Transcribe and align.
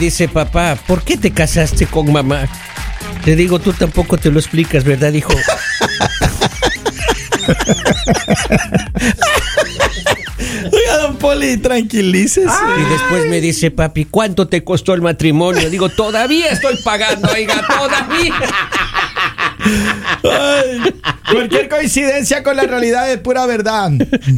Dice, 0.00 0.28
papá, 0.28 0.78
¿por 0.86 1.02
qué 1.02 1.18
te 1.18 1.30
casaste 1.30 1.84
con 1.84 2.10
mamá? 2.10 2.48
Le 3.26 3.36
digo, 3.36 3.58
tú 3.58 3.74
tampoco 3.74 4.16
te 4.16 4.30
lo 4.30 4.40
explicas, 4.40 4.82
¿verdad, 4.82 5.12
hijo? 5.12 5.30
Oiga, 10.72 10.96
don 11.02 11.16
Poli, 11.16 11.58
tranquilícese. 11.58 12.48
Y 12.48 12.82
después 12.90 13.26
me 13.28 13.42
dice, 13.42 13.70
papi, 13.70 14.06
¿cuánto 14.06 14.48
te 14.48 14.64
costó 14.64 14.94
el 14.94 15.02
matrimonio? 15.02 15.68
Digo, 15.68 15.90
todavía 15.90 16.48
estoy 16.48 16.78
pagando, 16.82 17.28
oiga, 17.30 17.62
todavía. 17.68 18.34
Ay, 20.24 20.94
cualquier 21.30 21.68
coincidencia 21.68 22.42
con 22.42 22.56
la 22.56 22.62
realidad 22.62 23.12
es 23.12 23.18
pura 23.18 23.44
verdad. 23.44 23.92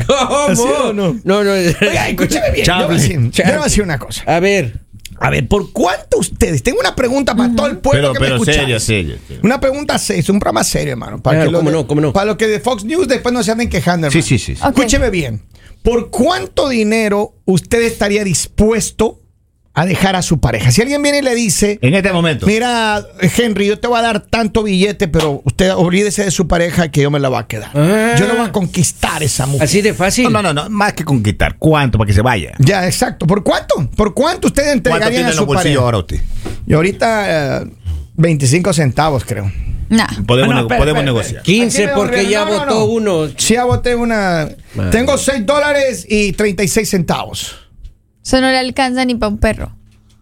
¿Cómo? 0.08 0.56
¿Sí 0.56 0.68
o 0.82 0.92
no? 0.92 1.20
No, 1.22 1.44
no. 1.44 1.52
Oiga, 1.52 2.08
escúcheme 2.08 2.50
bien. 2.50 2.66
Yo 2.66 2.74
voy, 2.74 2.96
a 2.96 2.98
decir, 2.98 3.30
yo 3.30 3.44
voy 3.44 3.52
a 3.52 3.62
decir 3.62 3.84
una 3.84 4.00
cosa. 4.00 4.24
A 4.26 4.40
ver. 4.40 4.80
A 5.18 5.30
ver, 5.30 5.46
¿por 5.48 5.72
cuánto 5.72 6.18
ustedes? 6.18 6.62
Tengo 6.62 6.80
una 6.80 6.94
pregunta 6.96 7.34
para 7.36 7.54
todo 7.54 7.66
el 7.68 7.78
pueblo 7.78 8.00
Pero, 8.08 8.12
que 8.14 8.18
me 8.20 8.24
pero 8.26 8.34
escucha. 8.36 8.52
serio, 8.54 8.80
serio. 8.80 9.16
serio. 9.26 9.40
Una 9.44 9.60
pregunta 9.60 9.96
seria, 9.98 10.20
es 10.20 10.28
un 10.28 10.38
programa 10.40 10.64
serio, 10.64 10.92
hermano. 10.92 11.22
Para 11.22 11.36
Claro, 11.38 11.48
que 11.48 11.52
los 11.52 11.58
cómo 11.60 11.70
de- 11.70 11.76
no, 11.76 11.86
cómo 11.86 12.00
no. 12.00 12.12
Para 12.12 12.26
los 12.26 12.36
que 12.36 12.48
de 12.48 12.60
Fox 12.60 12.84
News 12.84 13.06
después 13.08 13.32
no 13.32 13.42
se 13.42 13.52
anden 13.52 13.68
quejando, 13.68 14.10
Sí, 14.10 14.18
hermano. 14.18 14.28
sí, 14.28 14.38
sí. 14.38 14.54
sí. 14.56 14.60
Ok. 14.62 14.68
Escúcheme 14.78 15.10
bien. 15.10 15.42
¿Por 15.82 16.10
cuánto 16.10 16.68
dinero 16.68 17.34
usted 17.44 17.82
estaría 17.82 18.24
dispuesto 18.24 19.20
a 19.74 19.86
dejar 19.86 20.16
a 20.16 20.22
su 20.22 20.38
pareja? 20.40 20.70
Si 20.70 20.82
alguien 20.82 21.02
viene 21.02 21.18
y 21.18 21.22
le 21.22 21.34
dice, 21.34 21.78
En 21.82 21.94
este 21.94 22.12
momento. 22.12 22.46
mira, 22.46 23.02
Henry, 23.20 23.66
yo 23.66 23.78
te 23.78 23.88
voy 23.88 23.98
a 23.98 24.02
dar 24.02 24.20
tanto 24.20 24.62
billete, 24.62 25.08
pero 25.08 25.40
usted 25.44 25.74
olvídese 25.74 26.24
de 26.24 26.30
su 26.30 26.46
pareja 26.46 26.90
que 26.90 27.02
yo 27.02 27.10
me 27.10 27.18
la 27.18 27.28
voy 27.30 27.38
a 27.38 27.46
quedar. 27.46 27.70
Ah. 27.74 28.14
Yo 28.18 28.28
no 28.28 28.36
voy 28.36 28.46
a 28.46 28.52
conquistar 28.52 29.22
esa 29.22 29.46
mujer. 29.46 29.64
Así 29.64 29.80
de 29.80 29.94
fácil. 29.94 30.24
No, 30.24 30.30
no, 30.30 30.42
no, 30.52 30.52
no, 30.64 30.70
más 30.70 30.92
que 30.92 31.04
conquistar. 31.04 31.56
¿Cuánto 31.58 31.96
para 31.98 32.06
que 32.06 32.12
se 32.14 32.22
vaya? 32.22 32.52
Ya, 32.58 32.86
exacto. 32.86 33.26
¿Por 33.26 33.42
cuánto? 33.42 33.88
¿Por 33.96 34.12
cuánto 34.14 34.48
usted 34.48 34.62
¿Cuánto 34.64 34.88
entregaría 34.90 35.28
a 35.28 35.32
su 35.32 35.46
pareja? 35.46 35.80
ahora 35.80 35.98
usted? 35.98 36.20
Y 36.66 36.74
ahorita 36.74 37.62
eh, 37.62 37.66
25 38.16 38.72
centavos, 38.72 39.24
creo. 39.24 39.50
Nah. 39.88 40.06
Podemos, 40.26 40.54
Ah, 40.56 40.60
no, 40.62 40.68
podemos 40.68 41.04
negociar. 41.04 41.38
espera. 41.38 41.42
15 41.44 41.84
Aquí 41.84 41.86
me 41.90 41.96
porque 41.96 42.26
ya 42.28 42.44
no, 42.44 42.50
votó 42.52 42.66
no. 42.66 42.84
uno. 42.86 43.28
Sí, 43.36 43.54
ya 43.54 43.64
voté 43.64 43.94
una. 43.94 44.48
Man. 44.74 44.90
Tengo 44.90 45.18
6 45.18 45.44
dólares 45.44 46.06
y 46.08 46.32
36 46.32 46.88
centavos. 46.88 47.56
Eso 48.24 48.40
no 48.40 48.48
le 48.48 48.58
alcanza 48.58 49.04
ni 49.04 49.14
para 49.14 49.28
un 49.28 49.38
perro. 49.38 49.76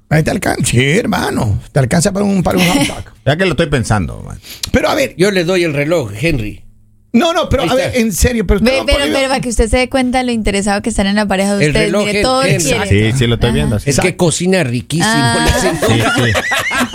Ahí 0.09 0.23
te 0.23 0.31
alcanza. 0.31 0.65
Sí, 0.65 0.81
hermano. 0.81 1.61
Te 1.73 1.79
alcanza 1.79 2.13
para 2.13 2.25
un, 2.25 2.43
para 2.43 2.59
un. 2.59 2.65
Ya 3.25 3.37
que 3.37 3.45
lo 3.45 3.51
estoy 3.53 3.67
pensando, 3.67 4.23
man. 4.23 4.41
Pero 4.73 4.89
a 4.89 4.95
ver. 4.95 5.15
Yo 5.17 5.31
le 5.31 5.45
doy 5.45 5.63
el 5.63 5.75
reloj, 5.75 6.11
Henry. 6.21 6.65
No, 7.13 7.33
no, 7.33 7.49
pero 7.49 7.65
a 7.65 7.75
ver, 7.75 7.93
en 7.97 8.13
serio. 8.13 8.47
Pero, 8.47 8.61
Ve, 8.61 8.83
pero, 8.87 8.99
pero 9.13 9.29
para 9.29 9.41
que 9.41 9.49
usted 9.49 9.69
se 9.69 9.79
dé 9.79 9.89
cuenta 9.89 10.23
lo 10.23 10.31
interesado 10.31 10.81
que 10.81 10.91
están 10.91 11.09
en 11.09 11.17
la 11.17 11.27
pareja 11.27 11.57
de 11.57 11.65
El 11.65 11.71
ustedes. 11.71 11.87
reloj, 11.87 12.07
Mire, 12.07 12.21
el-. 12.21 12.61
Sí, 12.89 13.19
sí, 13.19 13.27
lo 13.27 13.35
estoy 13.35 13.51
viendo. 13.53 13.79
Sí, 13.81 13.91
Es 13.91 13.99
que 14.01 14.17
cocina 14.17 14.63
riquísimo 14.63 15.11
Ah. 15.13 15.49
sí, 15.61 15.69
sí. 16.17 16.33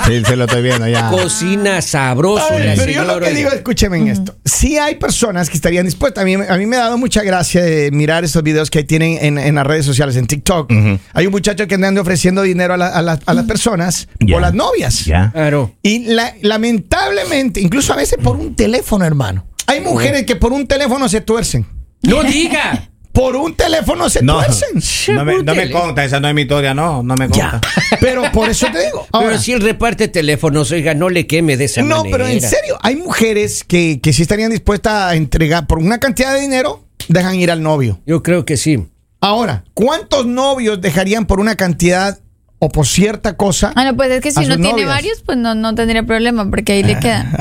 Sí, 0.07 0.23
sí, 0.25 0.35
lo 0.35 0.45
estoy 0.45 0.61
viendo 0.63 0.87
ya. 0.87 1.09
Cocina 1.09 1.81
sabroso 1.81 2.45
pero 2.49 2.91
yo 2.91 3.03
lo 3.03 3.19
que 3.19 3.31
digo, 3.31 3.49
escúcheme 3.51 3.97
en 3.97 4.07
esto. 4.07 4.35
Sí 4.45 4.77
hay 4.77 4.95
personas 4.95 5.49
que 5.49 5.55
estarían 5.57 5.85
dispuestas. 5.85 6.21
A 6.21 6.25
mí, 6.25 6.35
a 6.35 6.57
mí 6.57 6.65
me 6.65 6.75
ha 6.77 6.79
dado 6.81 6.97
mucha 6.97 7.21
gracia 7.23 7.61
de 7.63 7.91
mirar 7.91 8.23
esos 8.23 8.41
videos 8.43 8.69
que 8.71 8.83
tienen 8.83 9.17
en, 9.21 9.37
en 9.37 9.55
las 9.55 9.67
redes 9.67 9.85
sociales, 9.85 10.15
en 10.15 10.27
TikTok. 10.27 10.71
Hay 11.13 11.25
un 11.25 11.31
muchacho 11.31 11.67
que 11.67 11.75
anda 11.75 11.99
ofreciendo 11.99 12.41
dinero 12.41 12.73
a, 12.73 12.77
la- 12.77 12.87
a 12.87 13.01
la- 13.01 13.19
a 13.25 13.33
las 13.33 13.45
personas 13.45 14.07
por 14.31 14.41
las 14.41 14.53
novias. 14.53 15.05
Ya. 15.05 15.31
Claro. 15.33 15.73
Y 15.83 16.05
la- 16.05 16.33
lamentablemente, 16.41 17.59
incluso 17.61 17.93
a 17.93 17.95
veces 17.97 18.17
por 18.21 18.37
un 18.37 18.55
teléfono, 18.55 19.05
hermano. 19.05 19.45
Hay 19.67 19.81
mujeres 19.81 20.25
que 20.25 20.35
por 20.35 20.53
un 20.53 20.67
teléfono 20.67 21.07
se 21.09 21.21
tuercen. 21.21 21.65
No 22.03 22.23
diga. 22.23 22.89
Por 23.15 23.37
un 23.37 23.55
teléfono 23.55 24.09
se 24.09 24.21
No, 24.21 24.33
tuercen. 24.43 25.15
no 25.15 25.23
me, 25.23 25.41
no 25.41 25.55
me 25.55 25.71
conta, 25.71 26.03
esa 26.03 26.19
no 26.19 26.27
es 26.27 26.35
mi 26.35 26.41
historia, 26.41 26.73
no, 26.73 27.01
no 27.01 27.15
me 27.15 27.29
Ya. 27.29 27.49
conta. 27.51 27.61
Pero 28.01 28.23
por 28.33 28.49
eso 28.49 28.67
te 28.69 28.83
digo. 28.87 29.07
Ahora, 29.13 29.27
Pero 29.29 29.41
si 29.41 29.53
él 29.53 29.61
reparte 29.61 30.09
teléfonos, 30.09 30.69
oiga, 30.73 30.93
no 30.95 31.09
le 31.09 31.25
queme 31.25 31.55
de 31.55 31.63
esa 31.63 31.81
no, 31.81 31.99
manera. 31.99 32.17
pero 32.17 32.27
en 32.27 32.41
serio, 32.41 32.77
hay 32.81 32.97
mujeres 32.97 33.63
que, 33.63 34.01
que 34.03 34.11
sí 34.11 34.21
estarían 34.23 34.51
dispuestas 34.51 35.11
a 35.11 35.15
entregar 35.15 35.65
por 35.65 35.77
una 35.79 35.97
cantidad 35.97 36.33
de 36.33 36.41
dinero, 36.41 36.83
dejan 37.07 37.35
ir 37.35 37.51
al 37.51 37.63
novio. 37.63 38.01
Yo 38.05 38.21
creo 38.21 38.43
que 38.43 38.57
sí. 38.57 38.85
Ahora, 39.21 39.63
¿cuántos 39.73 40.25
novios 40.25 40.81
dejarían 40.81 41.25
por 41.25 41.39
una 41.39 41.55
cantidad 41.55 42.19
o 42.65 42.69
por 42.69 42.87
cierta 42.87 43.37
cosa? 43.37 43.71
Ah, 43.75 43.85
no, 43.85 43.95
pues 43.95 44.09
es 44.11 44.21
que 44.21 44.31
si 44.31 44.43
uno 44.45 44.57
tiene 44.57 44.85
varios, 44.85 45.21
pues 45.21 45.37
no, 45.37 45.53
no 45.55 45.75
tendría 45.75 46.03
problema, 46.03 46.49
porque 46.49 46.73
ahí 46.73 46.83
le 46.83 46.99
quedan. 46.99 47.31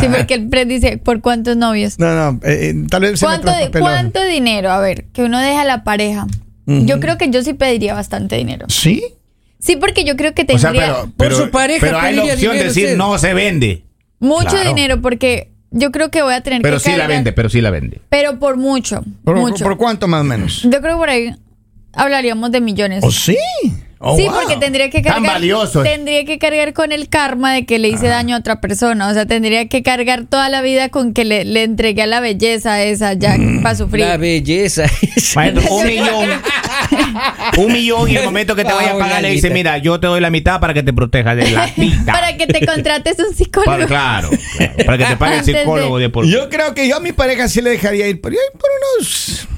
Sí, 0.00 0.06
porque 0.16 0.34
el 0.34 0.48
pre 0.48 0.64
dice, 0.64 0.98
¿por 0.98 1.20
cuántos 1.20 1.56
novios? 1.56 1.98
No, 1.98 2.14
no, 2.14 2.40
eh, 2.44 2.70
eh, 2.70 2.74
tal 2.88 3.02
vez 3.02 3.18
se 3.20 3.26
me 3.26 3.38
¿Cuánto. 3.40 3.78
¿Cuánto 3.80 4.24
dinero? 4.24 4.70
A 4.70 4.80
ver, 4.80 5.04
que 5.12 5.22
uno 5.24 5.38
deja 5.40 5.62
a 5.62 5.64
la 5.64 5.84
pareja. 5.84 6.26
Yo 6.66 7.00
creo 7.00 7.16
que 7.16 7.30
yo 7.30 7.42
sí 7.42 7.54
pediría 7.54 7.94
bastante 7.94 8.36
dinero. 8.36 8.66
¿Sí? 8.68 9.02
Sí, 9.58 9.76
porque 9.76 10.04
yo 10.04 10.16
creo 10.16 10.34
que 10.34 10.42
O 10.42 10.58
sea, 10.58 10.70
tendría 10.70 10.94
pero, 11.16 11.34
Por 11.34 11.34
su 11.34 11.50
pareja 11.50 11.80
pero 11.80 11.98
hay 11.98 12.14
la 12.14 12.24
opción 12.24 12.56
de 12.56 12.64
decir 12.64 12.84
usted. 12.84 12.96
no 12.96 13.16
se 13.18 13.32
vende. 13.34 13.84
mucho 14.20 14.50
Claro. 14.50 14.68
dinero, 14.68 15.00
porque 15.00 15.50
yo 15.70 15.90
creo 15.90 16.10
que 16.10 16.22
voy 16.22 16.34
a 16.34 16.42
tener 16.42 16.62
Pero 16.62 16.76
que 16.78 16.90
sí 16.90 16.96
la 16.96 17.06
vende, 17.06 17.32
pero 17.32 17.48
sí 17.48 17.60
la 17.60 17.70
vende. 17.70 18.00
Pero 18.10 18.38
por 18.38 18.56
mucho, 18.56 19.02
¿Por, 19.24 19.36
mucho. 19.36 19.64
por 19.64 19.76
cuánto 19.76 20.06
más 20.08 20.20
o 20.20 20.24
menos? 20.24 20.62
Yo 20.62 20.80
creo 20.80 20.94
que 20.94 20.98
por 20.98 21.10
ahí 21.10 21.34
hablaríamos 21.98 22.50
de 22.50 22.60
millones. 22.60 23.04
¿O 23.04 23.10
sí? 23.10 23.36
Oh, 24.00 24.16
sí, 24.16 24.28
wow. 24.28 24.34
porque 24.42 24.56
tendría 24.58 24.90
que 24.90 25.02
Tan 25.02 25.14
cargar. 25.14 25.32
valioso. 25.32 25.82
Tendría 25.82 26.24
que 26.24 26.38
cargar 26.38 26.72
con 26.72 26.92
el 26.92 27.08
karma 27.08 27.52
de 27.52 27.66
que 27.66 27.80
le 27.80 27.88
hice 27.88 28.06
daño 28.06 28.36
a 28.36 28.38
otra 28.38 28.60
persona. 28.60 29.08
O 29.08 29.12
sea, 29.12 29.26
tendría 29.26 29.66
que 29.68 29.82
cargar 29.82 30.24
toda 30.26 30.48
la 30.48 30.62
vida 30.62 30.88
con 30.88 31.12
que 31.12 31.24
le, 31.24 31.44
le 31.44 31.64
entregué 31.64 32.02
a 32.02 32.06
la 32.06 32.20
belleza 32.20 32.80
esa 32.80 33.14
ya 33.14 33.36
para 33.60 33.74
sufrir. 33.74 34.04
La 34.06 34.16
belleza. 34.16 34.84
Maestro, 35.34 35.74
un 35.74 35.86
millón. 35.88 36.28
un 37.56 37.72
millón 37.72 38.08
y 38.08 38.16
el 38.16 38.24
momento 38.24 38.54
que 38.54 38.64
te 38.64 38.72
vaya 38.72 38.92
a 38.92 38.98
pagar 38.98 39.20
le 39.20 39.30
dice, 39.30 39.50
mira, 39.50 39.78
yo 39.78 39.98
te 39.98 40.06
doy 40.06 40.20
la 40.20 40.30
mitad 40.30 40.60
para 40.60 40.74
que 40.74 40.84
te 40.84 40.92
protejas 40.92 41.36
de 41.36 41.50
la 41.50 41.68
mitad. 41.76 42.12
para 42.12 42.36
que 42.36 42.46
te 42.46 42.64
contrates 42.64 43.16
un 43.18 43.34
psicólogo. 43.34 43.72
Para- 43.72 43.86
claro, 43.86 44.30
claro, 44.56 44.72
para 44.86 44.98
que 44.98 45.04
te 45.06 45.16
pague 45.16 45.38
el 45.38 45.44
psicólogo 45.44 45.98
de 45.98 46.08
por 46.08 46.24
Yo 46.24 46.48
creo 46.48 46.72
que 46.72 46.88
yo 46.88 46.96
a 46.98 47.00
mi 47.00 47.10
pareja 47.10 47.48
sí 47.48 47.60
le 47.62 47.70
dejaría 47.70 48.06
ir 48.06 48.20
por, 48.20 48.32
por 48.32 48.70
unos... 48.96 49.48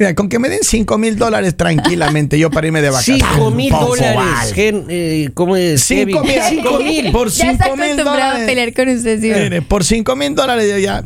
Mira, 0.00 0.14
con 0.14 0.30
que 0.30 0.38
me 0.38 0.48
den 0.48 0.60
5 0.62 0.96
mil 0.96 1.16
dólares 1.16 1.54
tranquilamente 1.56 2.38
yo 2.38 2.50
para 2.50 2.66
irme 2.66 2.80
de 2.80 2.88
vacaciones. 2.88 3.22
Cinco 3.34 3.50
mil 3.50 3.70
Poco 3.70 3.88
dólares. 3.96 4.52
Gen- 4.54 4.86
eh, 4.88 5.28
¿Cómo 5.34 5.56
es? 5.56 5.82
Cinco 5.82 6.22
Kevin? 6.22 6.34
mil. 6.34 6.42
Cinco 6.48 6.78
mil. 6.78 7.12
Por 7.12 7.28
ya 7.28 7.50
está 7.52 7.64
5 7.66 7.76
mil 7.76 7.84
acostumbrado 7.84 8.20
a 8.22 8.26
dólares. 8.28 8.46
pelear 8.48 8.72
con 8.72 8.88
usted, 8.88 9.20
¿sí? 9.20 9.26
Mire, 9.28 9.60
por 9.60 9.84
5 9.84 10.16
mil 10.16 10.34
dólares 10.34 10.70
yo 10.70 10.78
ya... 10.78 11.04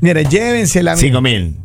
Mire, 0.00 0.24
llévensela. 0.24 0.94
mire. 0.94 1.08
Cinco 1.08 1.20
mil. 1.20 1.56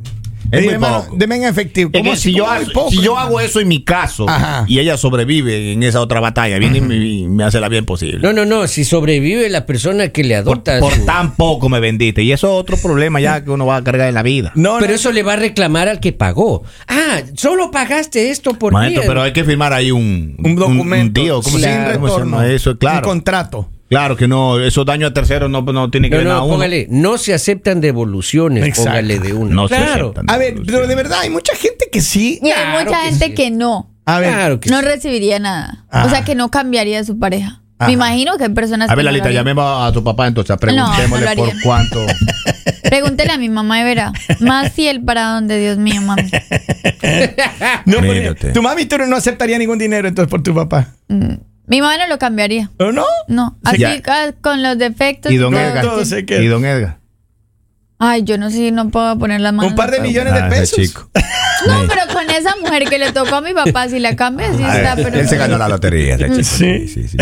Es 0.53 0.66
muy 0.66 0.75
poco. 0.78 1.16
Deme 1.18 1.36
en 1.38 1.44
efectivo. 1.46 1.91
Si 2.16 2.31
yo, 2.34 2.46
¿Cómo 2.46 2.53
muy 2.56 2.64
hago, 2.64 2.74
poco, 2.74 2.90
si 2.91 2.96
yo 2.97 3.03
hermano? 3.14 3.19
hago 3.28 3.40
eso 3.41 3.59
en 3.59 3.68
mi 3.68 3.84
caso 3.84 4.30
Ajá. 4.30 4.66
y 4.68 4.80
ella 4.80 4.97
sobrevive 4.97 5.74
en 5.74 5.84
esa 5.84 6.00
otra 6.02 6.19
batalla, 6.19 6.58
viene 6.59 6.78
y 6.78 6.81
me, 6.81 6.96
y 6.96 7.28
me 7.28 7.44
hace 7.44 7.59
la 7.59 7.69
bien 7.69 7.86
posible. 7.86 8.19
No, 8.22 8.34
no, 8.34 8.46
no. 8.46 8.68
Si 8.68 8.84
sobrevive 8.86 9.50
la 9.50 9.66
persona 9.66 10.09
que 10.09 10.24
le 10.24 10.36
por, 10.44 10.53
adopta. 10.53 10.80
por 10.80 10.94
su- 10.94 11.06
tan 11.06 11.36
poco 11.36 11.69
me 11.69 11.80
vendiste. 11.80 12.24
Y 12.24 12.31
eso 12.31 12.47
es 12.47 12.53
otro 12.62 12.78
problema 12.78 13.19
ya 13.19 13.44
que 13.44 13.50
uno 13.52 13.66
va 13.66 13.78
a 13.78 13.84
cargar 13.84 14.08
en 14.09 14.13
la 14.16 14.24
vida. 14.24 14.52
No, 14.56 14.75
Pero 14.80 14.90
no, 14.92 14.96
eso 14.96 15.12
le 15.12 15.24
va 15.24 15.34
a 15.34 15.38
reclamar 15.38 15.88
al 15.90 16.00
que 16.00 16.13
pagó. 16.13 16.63
Ah, 16.88 17.22
solo 17.36 17.72
pagaste 17.72 18.30
esto 18.30 18.53
por 18.53 18.74
Maestro, 18.74 19.02
mí. 19.03 19.08
pero 19.08 19.22
hay 19.22 19.34
que 19.34 19.44
firmar 19.44 19.74
ahí 19.74 19.92
un, 19.92 20.36
un 20.44 20.56
documento 20.56 21.22
tío, 21.22 21.42
¿cómo 21.42 21.58
se 21.58 21.63
sin 21.66 21.72
llama? 21.74 21.94
¿Cómo 21.94 22.08
se 22.08 22.13
retorno. 22.13 22.38
llama 22.38 22.47
eso? 22.52 22.78
Un 22.80 23.02
contrato. 23.02 23.69
Claro 23.94 24.16
que 24.18 24.28
no, 24.28 24.59
esos 24.59 24.86
daños 24.86 25.12
a 25.12 25.14
terceros 25.14 25.50
no, 25.50 25.62
no 25.62 25.90
tiene 25.90 26.09
que 26.09 26.16
No, 26.16 26.20
ver 26.20 26.28
nada 26.28 26.40
no, 26.40 26.46
uno. 26.46 26.54
póngale. 26.56 26.88
No 26.90 27.18
se 27.18 27.34
aceptan 27.34 27.80
devoluciones. 27.81 28.64
Exacto. 28.66 28.90
Póngale 28.92 29.20
de 29.20 29.34
uno. 29.34 29.56
No 29.56 29.68
se 29.68 29.76
claro. 29.76 30.06
aceptan. 30.12 30.26
A 30.30 30.38
ver, 30.38 30.56
pero 30.66 30.88
de 30.88 30.96
verdad 30.96 31.20
hay 31.22 31.30
mucha 31.30 31.56
gente 31.56 31.90
que 31.92 32.02
sí. 32.02 32.40
Y 32.42 32.48
hay 32.50 32.54
Claro 32.63 32.86
mucha 32.86 33.00
que 33.01 33.10
gente 33.10 33.25
sí. 33.28 33.34
que 33.34 33.51
no. 33.51 33.90
A 34.06 34.19
ver, 34.19 34.31
Claro 34.34 34.60
que 34.60 34.69
No 34.69 34.80
sí. 34.80 34.86
recibiría 34.86 35.40
nada. 35.40 35.86
Ah. 35.90 36.06
O 36.06 36.10
sea, 36.10 36.24
que 36.25 36.36
no 36.36 36.50
cambiaría 36.51 37.00
a 37.00 37.04
su 37.04 37.18
pareja. 37.19 37.62
Ajá. 37.80 37.88
Me 37.88 37.94
imagino 37.94 38.38
que 38.38 38.44
hay 38.45 38.50
personas 38.50 38.90
A 38.90 38.95
ver, 38.95 39.04
que 39.04 39.04
no 39.06 39.10
lo 39.10 39.12
Lalita, 39.12 39.25
harían. 39.28 39.42
llamemos 39.45 39.88
a 39.88 39.92
tu 39.92 40.04
papá 40.04 40.28
entonces, 40.28 40.50
no 40.51 40.60
preguntémosle 40.60 41.36
por 41.36 41.50
cuánto. 41.63 42.06
Pregúntele 42.84 43.31
a 43.31 43.38
mi 43.38 43.50
mamá 43.50 43.80
y 43.80 43.84
verá. 43.84 44.13
Más 44.42 44.72
fiel 44.74 45.01
para 45.04 45.34
donde, 45.34 45.60
Dios 45.60 45.78
mío, 45.78 46.01
mami. 46.01 46.24
no, 47.86 47.98
porque 47.98 48.51
tu 48.54 48.62
mami 48.62 48.86
tú 48.86 48.98
no 49.00 49.16
aceptaría 49.16 49.57
ningún 49.57 49.80
dinero 49.80 50.07
entonces 50.07 50.30
por 50.30 50.44
tu 50.44 50.54
papá. 50.54 50.90
Mm. 51.07 51.34
Mi 51.68 51.81
mamá 51.81 51.98
no 51.98 52.07
lo 52.07 52.18
cambiaría. 52.19 52.69
¿O 52.80 52.92
no? 52.92 53.06
No. 53.27 53.57
Sí, 53.63 53.69
Así 53.69 53.77
ya. 53.80 54.01
ah, 54.07 54.31
con 54.42 54.62
los 54.62 54.77
defectos. 54.77 55.31
Y 55.31 55.38
don 55.38 55.54
Edgar. 55.56 55.83
Todo 55.83 56.00
sí. 56.04 56.10
se 56.12 56.25
queda. 56.25 56.42
Y 56.42 56.48
don 56.48 56.65
Edgar. 56.65 57.00
Ay, 58.00 58.24
yo 58.24 58.38
no 58.38 58.50
sé 58.50 58.57
si 58.57 58.71
no 58.71 58.89
puedo 58.89 59.18
poner 59.18 59.39
las 59.39 59.54
manos. 59.54 59.71
Un 59.71 59.77
par 59.77 59.89
de 59.89 60.01
millones 60.01 60.33
Ah, 60.33 60.50
de 60.50 60.56
ese 60.63 60.75
pesos. 60.75 60.80
chico. 60.80 61.10
No, 61.68 61.83
pero 61.88 62.01
con 62.13 62.30
esa 62.30 62.57
mujer 62.57 62.83
que 62.89 62.98
le 62.98 63.13
tocó 63.13 63.36
a 63.36 63.42
mi 63.42 63.54
papá, 63.54 63.88
si 63.88 63.98
la 64.00 64.18
cambia, 64.18 64.51
sí 64.54 64.62
Ah, 64.65 64.75
está. 64.75 64.95
Pero 64.98 65.18
él 65.18 65.30
se 65.30 65.38
ganó 65.38 65.57
la 65.57 65.69
lotería, 65.69 66.15
ese 66.15 66.25
chico. 66.30 66.44
Sí. 66.44 66.88
Sí, 66.89 67.07
sí. 67.07 67.18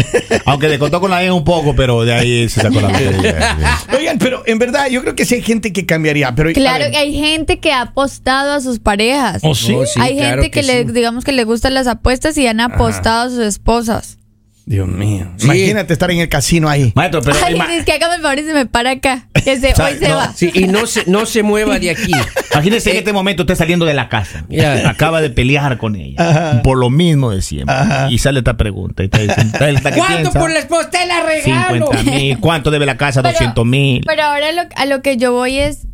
Aunque 0.45 0.67
le 0.67 0.79
contó 0.79 0.99
con 0.99 1.11
la 1.11 1.23
E 1.23 1.29
un 1.29 1.44
poco, 1.44 1.75
pero 1.75 2.03
de 2.05 2.13
ahí 2.13 2.49
se 2.49 2.61
sacó 2.61 2.81
la 2.81 2.89
lotería. 2.89 3.55
Oigan, 3.95 4.17
pero 4.17 4.41
en 4.47 4.57
verdad 4.57 4.87
yo 4.89 5.01
creo 5.03 5.13
que 5.13 5.25
sí 5.25 5.35
hay 5.35 5.41
gente 5.44 5.71
que 5.71 5.85
cambiaría. 5.85 6.33
Pero, 6.33 6.53
Claro, 6.53 6.85
hay 6.97 7.13
gente 7.13 7.59
que 7.59 7.71
ha 7.71 7.81
apostado 7.81 8.53
a 8.53 8.61
sus 8.61 8.79
parejas. 8.79 9.41
¿Oh, 9.44 9.53
sí? 9.53 9.75
Sí, 9.94 9.99
hay 10.01 10.15
claro 10.17 10.41
gente 10.41 10.49
que, 10.49 10.63
le, 10.65 10.85
sí. 10.87 10.91
digamos 10.91 11.23
que 11.23 11.33
le 11.33 11.44
gustan 11.44 11.75
las 11.75 11.85
apuestas 11.85 12.35
y 12.39 12.47
han 12.47 12.61
apostado 12.61 13.27
a 13.27 13.29
sus 13.29 13.39
esposas. 13.39 14.17
Dios 14.65 14.87
mío. 14.87 15.27
Sí. 15.37 15.45
Imagínate 15.45 15.91
estar 15.91 16.09
en 16.11 16.19
el 16.19 16.29
casino 16.29 16.69
ahí. 16.69 16.91
Maestro, 16.95 17.21
pero 17.21 17.35
Ay, 17.45 17.59
es 17.77 17.83
que 17.85 17.93
hágame 17.93 18.15
el 18.15 18.21
favor 18.21 18.39
y 18.39 18.43
se 18.43 18.53
me 18.53 18.65
para 18.67 18.91
acá. 18.91 19.27
Que 19.43 19.59
se, 19.59 19.73
hoy 19.81 19.97
se 19.99 20.07
no, 20.07 20.15
va. 20.15 20.33
Sí, 20.33 20.51
y 20.53 20.65
no 20.67 20.85
se, 20.85 21.03
no 21.07 21.25
se 21.25 21.41
mueva 21.43 21.79
de 21.79 21.89
aquí. 21.89 22.11
imagínese 22.53 22.91
en 22.91 22.97
este 22.97 23.11
momento 23.11 23.43
usted 23.43 23.55
saliendo 23.55 23.85
de 23.85 23.93
la 23.95 24.07
casa. 24.07 24.45
Acaba 24.85 25.19
de 25.21 25.29
pelear 25.31 25.77
con 25.77 25.95
ella. 25.95 26.15
Ajá. 26.29 26.61
Por 26.61 26.77
lo 26.77 26.89
mismo 26.89 27.31
de 27.31 27.41
siempre. 27.41 27.75
Ajá. 27.75 28.11
Y 28.11 28.19
sale 28.19 28.39
esta 28.39 28.55
pregunta. 28.55 29.03
Y 29.03 29.07
¿está- 29.07 29.23
está- 29.69 29.91
¿qué 29.91 29.97
¿Cuánto 29.97 30.15
piensa? 30.17 30.39
por 30.39 30.51
la 30.51 30.59
esposa? 30.59 30.89
Te 30.91 31.05
la 31.07 31.23
regalo. 31.23 31.87
50 31.87 32.11
mil. 32.11 32.37
¿Cuánto 32.39 32.71
debe 32.71 32.85
la 32.85 32.97
casa? 32.97 33.21
Pero- 33.23 33.33
200 33.33 33.65
mil. 33.65 34.03
Pero 34.05 34.23
ahora 34.23 34.51
lo- 34.51 34.69
a 34.75 34.85
lo 34.85 35.01
que 35.01 35.17
yo 35.17 35.33
voy 35.33 35.57
es, 35.57 35.87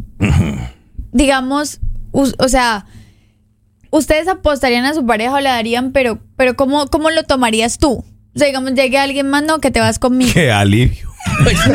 digamos, 1.11 1.79
us- 2.11 2.35
o 2.39 2.49
sea, 2.49 2.85
ustedes 3.91 4.27
apostarían 4.27 4.85
a 4.85 4.93
su 4.93 5.05
pareja 5.05 5.33
o 5.35 5.39
la 5.39 5.51
darían, 5.53 5.91
pero, 5.91 6.19
pero 6.35 6.55
¿cómo, 6.55 6.87
¿cómo 6.87 7.09
lo 7.09 7.23
tomarías 7.23 7.77
tú? 7.77 8.03
O 8.38 8.39
sea, 8.39 8.48
digamos, 8.48 8.74
llegue 8.74 8.98
alguien 8.98 9.30
más, 9.30 9.44
no, 9.44 9.60
que 9.60 9.72
te 9.72 9.80
vas 9.80 10.00
conmigo. 10.00 10.31
Qué 10.34 10.51
alivio. 10.51 11.07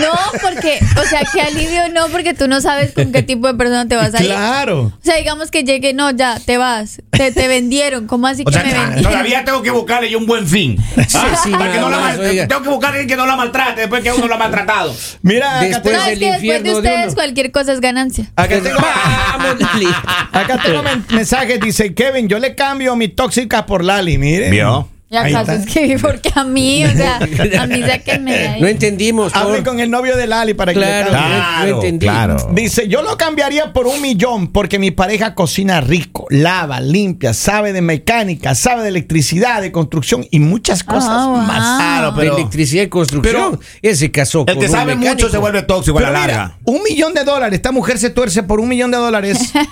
No, 0.00 0.12
porque, 0.40 0.78
o 0.98 1.04
sea, 1.04 1.20
qué 1.30 1.42
alivio 1.42 1.88
no, 1.92 2.08
porque 2.08 2.32
tú 2.32 2.48
no 2.48 2.60
sabes 2.62 2.92
con 2.92 3.12
qué 3.12 3.22
tipo 3.22 3.46
de 3.48 3.54
persona 3.54 3.86
te 3.86 3.96
vas 3.96 4.14
a 4.14 4.20
ir. 4.22 4.26
Claro. 4.26 4.80
O 4.84 4.92
sea, 5.02 5.16
digamos 5.16 5.50
que 5.50 5.62
llegue, 5.64 5.92
no, 5.92 6.10
ya, 6.10 6.38
te 6.44 6.56
vas. 6.56 7.02
Te, 7.10 7.32
te 7.32 7.48
vendieron. 7.48 8.06
¿Cómo 8.06 8.26
así 8.28 8.42
O 8.42 8.44
que 8.46 8.52
sea, 8.52 8.62
me 8.64 8.72
vendieron? 8.72 9.02
todavía 9.12 9.44
tengo 9.44 9.60
que 9.62 9.70
buscarle 9.70 10.08
yo 10.10 10.18
un 10.18 10.26
buen 10.26 10.46
fin. 10.46 10.76
Ah, 10.96 11.36
sí, 11.42 11.50
para 11.50 11.70
que 11.72 11.78
no 11.80 11.90
la 11.90 11.96
nada 11.96 12.08
más, 12.08 12.16
mal- 12.18 12.26
oiga. 12.26 12.48
tengo 12.48 12.62
que 12.62 12.68
buscar 12.70 12.90
a 12.90 12.92
alguien 12.92 13.08
que 13.08 13.16
no 13.16 13.26
la 13.26 13.36
maltrate 13.36 13.80
después 13.82 14.02
que 14.02 14.12
uno 14.12 14.26
lo 14.26 14.34
ha 14.34 14.38
maltratado. 14.38 14.94
Mira, 15.20 15.58
acá 15.60 15.66
Después 15.66 15.82
tengo, 15.82 15.98
No, 15.98 16.10
es 16.12 16.18
que 16.18 16.32
después 16.32 16.62
de 16.64 16.74
ustedes 16.74 17.14
cualquier 17.14 17.50
cosa 17.52 17.72
es 17.72 17.80
ganancia. 17.80 18.30
acá 18.36 18.60
tengo- 18.62 18.78
acá 20.32 20.60
tengo 20.62 20.82
men- 20.82 21.04
mensajes. 21.10 21.60
Dice 21.60 21.94
Kevin, 21.94 22.28
yo 22.28 22.38
le 22.38 22.54
cambio 22.54 22.96
mi 22.96 23.08
tóxica 23.08 23.66
por 23.66 23.84
Lali. 23.84 24.16
Miren. 24.18 24.50
¿Vio? 24.50 24.88
Y 25.12 25.16
Ahí 25.16 25.34
acaso 25.34 25.52
está. 25.52 25.68
es 25.70 25.74
que 25.88 25.98
porque 25.98 26.30
a 26.34 26.42
mí, 26.44 26.86
o 26.86 26.90
sea, 26.90 27.18
a 27.18 27.66
mí 27.66 27.82
sáquenme 27.86 28.32
de 28.38 28.48
ahí. 28.48 28.60
No 28.62 28.66
entendimos. 28.66 29.34
Hable 29.36 29.56
por- 29.56 29.64
con 29.72 29.80
el 29.80 29.90
novio 29.90 30.16
de 30.16 30.26
Lali 30.26 30.54
para 30.54 30.72
que 30.72 30.80
le 30.80 30.86
Claro, 30.86 31.66
no- 31.68 31.74
entendí. 31.76 32.06
claro. 32.06 32.36
Dice, 32.52 32.88
yo 32.88 33.02
lo 33.02 33.18
cambiaría 33.18 33.74
por 33.74 33.86
un 33.86 34.00
millón 34.00 34.48
porque 34.50 34.78
mi 34.78 34.90
pareja 34.90 35.34
cocina 35.34 35.82
rico, 35.82 36.26
lava, 36.30 36.80
limpia, 36.80 37.34
sabe 37.34 37.74
de 37.74 37.82
mecánica, 37.82 38.54
sabe 38.54 38.82
de 38.84 38.88
electricidad, 38.88 39.60
de 39.60 39.70
construcción 39.70 40.26
y 40.30 40.38
muchas 40.38 40.82
cosas 40.82 41.10
Ah, 41.12 41.26
wow. 41.26 41.36
más. 41.42 41.76
Claro, 41.78 42.12
de 42.12 42.20
pero. 42.22 42.36
electricidad 42.38 42.82
y 42.84 42.88
construcción. 42.88 43.60
Él 43.82 43.96
se 43.96 44.10
casó 44.10 44.44
El 44.48 44.58
que 44.58 44.68
sabe 44.68 44.96
mecánico. 44.96 45.10
mucho 45.24 45.28
se 45.28 45.36
vuelve 45.36 45.62
tóxico 45.62 45.98
a 45.98 46.00
Pero 46.00 46.12
la 46.12 46.20
mira, 46.20 46.34
larga. 46.36 46.58
un 46.64 46.82
millón 46.82 47.12
de 47.12 47.24
dólares, 47.24 47.54
esta 47.56 47.70
mujer 47.70 47.98
se 47.98 48.08
tuerce 48.08 48.42
por 48.44 48.60
un 48.60 48.68
millón 48.68 48.90
de 48.90 48.96
dólares. 48.96 49.38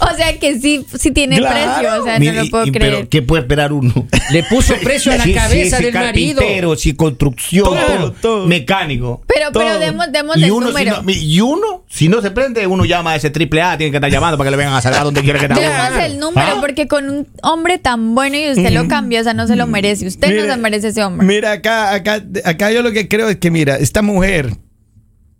O 0.00 0.16
sea 0.16 0.38
que 0.38 0.58
sí, 0.58 0.84
sí 0.98 1.10
tiene 1.10 1.36
Claro. 1.36 1.54
precio, 1.54 2.00
o 2.00 2.04
sea, 2.04 2.18
Mire, 2.18 2.32
no 2.32 2.44
lo 2.44 2.50
puedo 2.50 2.66
y- 2.66 2.72
creer. 2.72 2.94
Pero, 2.94 3.08
¿qué 3.08 3.22
puede 3.22 3.42
esperar 3.42 3.72
uno? 3.72 3.92
Le 4.30 4.42
puso 4.44 4.71
precio 4.82 5.12
a 5.12 5.16
la 5.16 5.24
Sí, 5.24 5.34
cabeza 5.34 5.76
sí, 5.78 5.84
del 5.84 5.94
marido. 5.94 6.76
sí, 6.76 6.94
construcción, 6.94 7.64
Todo, 7.64 7.76
todo, 7.86 8.12
todo. 8.12 8.46
mecánico. 8.46 9.22
pero, 9.26 9.50
pero 9.52 9.78
demos, 9.78 10.06
demos 10.12 10.36
Y 10.36 10.44
el 10.44 10.50
uno, 10.52 10.66
si 10.68 10.72
número. 10.72 11.02
no, 11.02 11.10
y 11.12 11.40
uno, 11.40 11.84
si 11.88 12.08
no 12.08 12.20
se 12.22 12.30
prende, 12.30 12.66
uno 12.66 12.84
llama 12.84 13.12
a 13.12 13.16
ese 13.16 13.30
triple 13.30 13.62
A, 13.62 13.76
tiene 13.76 13.90
que 13.90 13.96
estar 13.98 14.10
llamando 14.10 14.36
para 14.38 14.48
que 14.48 14.50
le 14.52 14.56
vengan 14.56 14.74
a 14.74 14.80
salvar 14.80 15.04
donde 15.04 15.22
quiera 15.22 15.38
que 15.38 15.46
esté. 15.46 15.60
Demos 15.60 16.02
el 16.04 16.18
número 16.18 16.52
¿Ah? 16.56 16.60
porque 16.60 16.88
con 16.88 17.08
un 17.08 17.28
hombre 17.42 17.78
tan 17.78 18.14
bueno 18.14 18.36
y 18.36 18.50
usted 18.50 18.70
lo 18.72 18.88
cambia, 18.88 19.20
o 19.20 19.24
sea, 19.24 19.34
no 19.34 19.46
se 19.46 19.56
lo 19.56 19.66
merece. 19.66 20.06
Usted 20.06 20.34
no 20.46 20.52
se 20.52 20.56
merece 20.58 20.88
ese 20.88 21.02
hombre. 21.04 21.26
Mira, 21.26 21.52
acá, 21.52 21.92
acá, 21.94 22.22
acá 22.44 22.70
yo 22.72 22.82
lo 22.82 22.92
que 22.92 23.08
creo 23.08 23.28
es 23.28 23.36
que, 23.36 23.50
mira, 23.50 23.76
esta 23.76 24.02
mujer, 24.02 24.54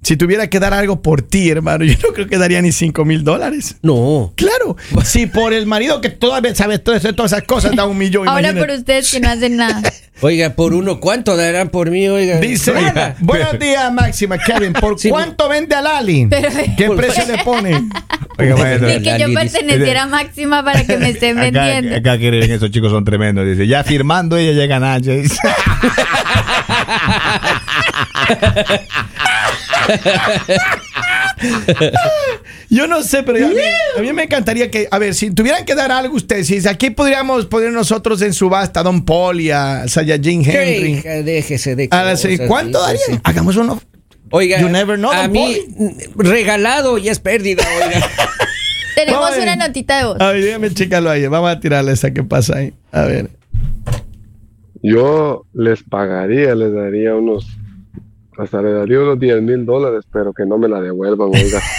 si 0.02 0.16
tuviera 0.16 0.48
que 0.48 0.58
dar 0.60 0.74
algo 0.74 1.00
por 1.00 1.22
ti, 1.22 1.48
hermano, 1.50 1.84
yo 1.86 1.96
no 2.02 2.12
creo 2.14 2.26
que 2.26 2.38
daría 2.38 2.60
ni 2.62 2.72
5 2.72 3.04
mil 3.04 3.24
dólares. 3.24 3.76
No. 3.82 4.32
Claro, 4.36 4.76
si 5.04 5.26
por 5.26 5.52
el 5.52 5.66
marido 5.66 6.00
que 6.00 6.10
todavía 6.10 6.54
sabe 6.54 6.78
todas, 6.78 7.02
todas 7.14 7.32
esas 7.32 7.44
cosas 7.44 7.74
da 7.76 7.86
un 7.86 7.96
millón. 7.98 8.28
Ahora 8.28 8.50
imagínate. 8.50 8.66
por 8.66 8.76
ustedes 8.78 9.10
que 9.10 9.20
no 9.20 9.28
hacen 9.30 9.56
nada. 9.56 9.80
Oiga, 10.20 10.50
por 10.50 10.72
uno, 10.72 11.00
¿cuánto 11.00 11.36
darán 11.36 11.68
por 11.70 11.90
mí? 11.90 12.06
Oiga. 12.08 12.38
Dice, 12.38 12.72
Nada. 12.72 13.16
buenos 13.18 13.58
días, 13.58 13.92
Máxima, 13.92 14.38
Kevin, 14.38 14.72
¿por 14.72 14.96
Sí, 14.98 15.08
cuánto 15.08 15.48
vende 15.48 15.74
a 15.74 15.80
Lali? 15.82 16.28
Pero- 16.30 16.48
¿Qué 16.76 16.88
precio 16.90 17.24
le 17.26 17.42
pone? 17.42 17.88
Oiga, 18.38 18.56
maestro, 18.56 18.90
Y 18.92 19.02
que 19.02 19.18
yo 19.18 19.34
perteneciera 19.34 20.02
a 20.04 20.06
Máxima 20.06 20.64
para 20.64 20.84
que 20.84 20.96
me 20.96 21.10
estén 21.10 21.38
Acá, 21.38 21.64
vendiendo. 21.64 21.96
acá 21.96 22.18
quieren, 22.18 22.50
esos 22.52 22.70
chicos 22.70 22.92
son 22.92 23.04
tremendos. 23.04 23.44
Dice, 23.46 23.66
ya 23.66 23.82
firmando 23.82 24.36
ella 24.36 24.52
llega 24.52 24.76
a 24.76 24.80
Nacho. 24.80 25.10
Yo 32.70 32.86
no 32.86 33.02
sé, 33.02 33.22
pero 33.22 33.44
a 33.46 33.48
mí, 33.50 33.56
a 33.98 34.00
mí 34.00 34.12
me 34.12 34.24
encantaría 34.24 34.70
que, 34.70 34.88
a 34.90 34.98
ver, 34.98 35.14
si 35.14 35.30
tuvieran 35.30 35.64
que 35.64 35.74
dar 35.74 35.90
algo 35.92 36.16
ustedes, 36.16 36.46
si 36.46 36.66
aquí 36.68 36.90
podríamos 36.90 37.46
poner 37.46 37.72
nosotros 37.72 38.22
en 38.22 38.32
subasta 38.32 38.80
a 38.80 38.82
Don 38.82 39.04
Paul 39.04 39.40
y 39.40 39.50
a 39.50 39.86
Sayajin 39.88 40.42
Henry. 40.48 40.92
hija, 40.94 41.10
déjese 41.22 41.76
de 41.76 41.88
A 41.90 42.04
las- 42.04 42.26
¿Cuánto 42.46 42.80
darían? 42.80 43.02
sí. 43.06 43.18
Hagamos 43.24 43.56
uno. 43.56 43.80
Oiga, 44.30 44.58
You 44.60 44.68
never 44.70 44.96
know, 44.96 45.12
a 45.12 45.22
don 45.28 45.32
mí, 45.32 45.58
regalado 46.16 46.96
ya 46.96 47.12
es 47.12 47.18
pérdida, 47.18 47.62
oiga. 47.84 48.00
Tenemos 48.94 49.30
Ay. 49.32 49.42
una 49.42 49.56
notita 49.56 49.98
de 49.98 50.04
voz. 50.04 50.20
A 50.20 50.32
ver, 50.32 50.42
dígame, 50.44 50.72
chécalo 50.72 51.10
ahí. 51.10 51.26
Vamos 51.26 51.50
a 51.50 51.60
tirarle 51.60 51.92
esa 51.92 52.12
que 52.12 52.22
pasa 52.22 52.56
ahí. 52.58 52.72
A 52.92 53.02
ver. 53.02 53.30
Yo 54.82 55.44
les 55.54 55.82
pagaría, 55.82 56.54
les 56.54 56.72
daría 56.74 57.14
unos, 57.14 57.46
hasta 58.38 58.62
les 58.62 58.74
daría 58.74 59.00
unos 59.00 59.20
10 59.20 59.42
mil 59.42 59.66
dólares, 59.66 60.04
pero 60.10 60.32
que 60.32 60.46
no 60.46 60.56
me 60.56 60.66
la 60.68 60.80
devuelvan, 60.80 61.28
oiga. 61.34 61.60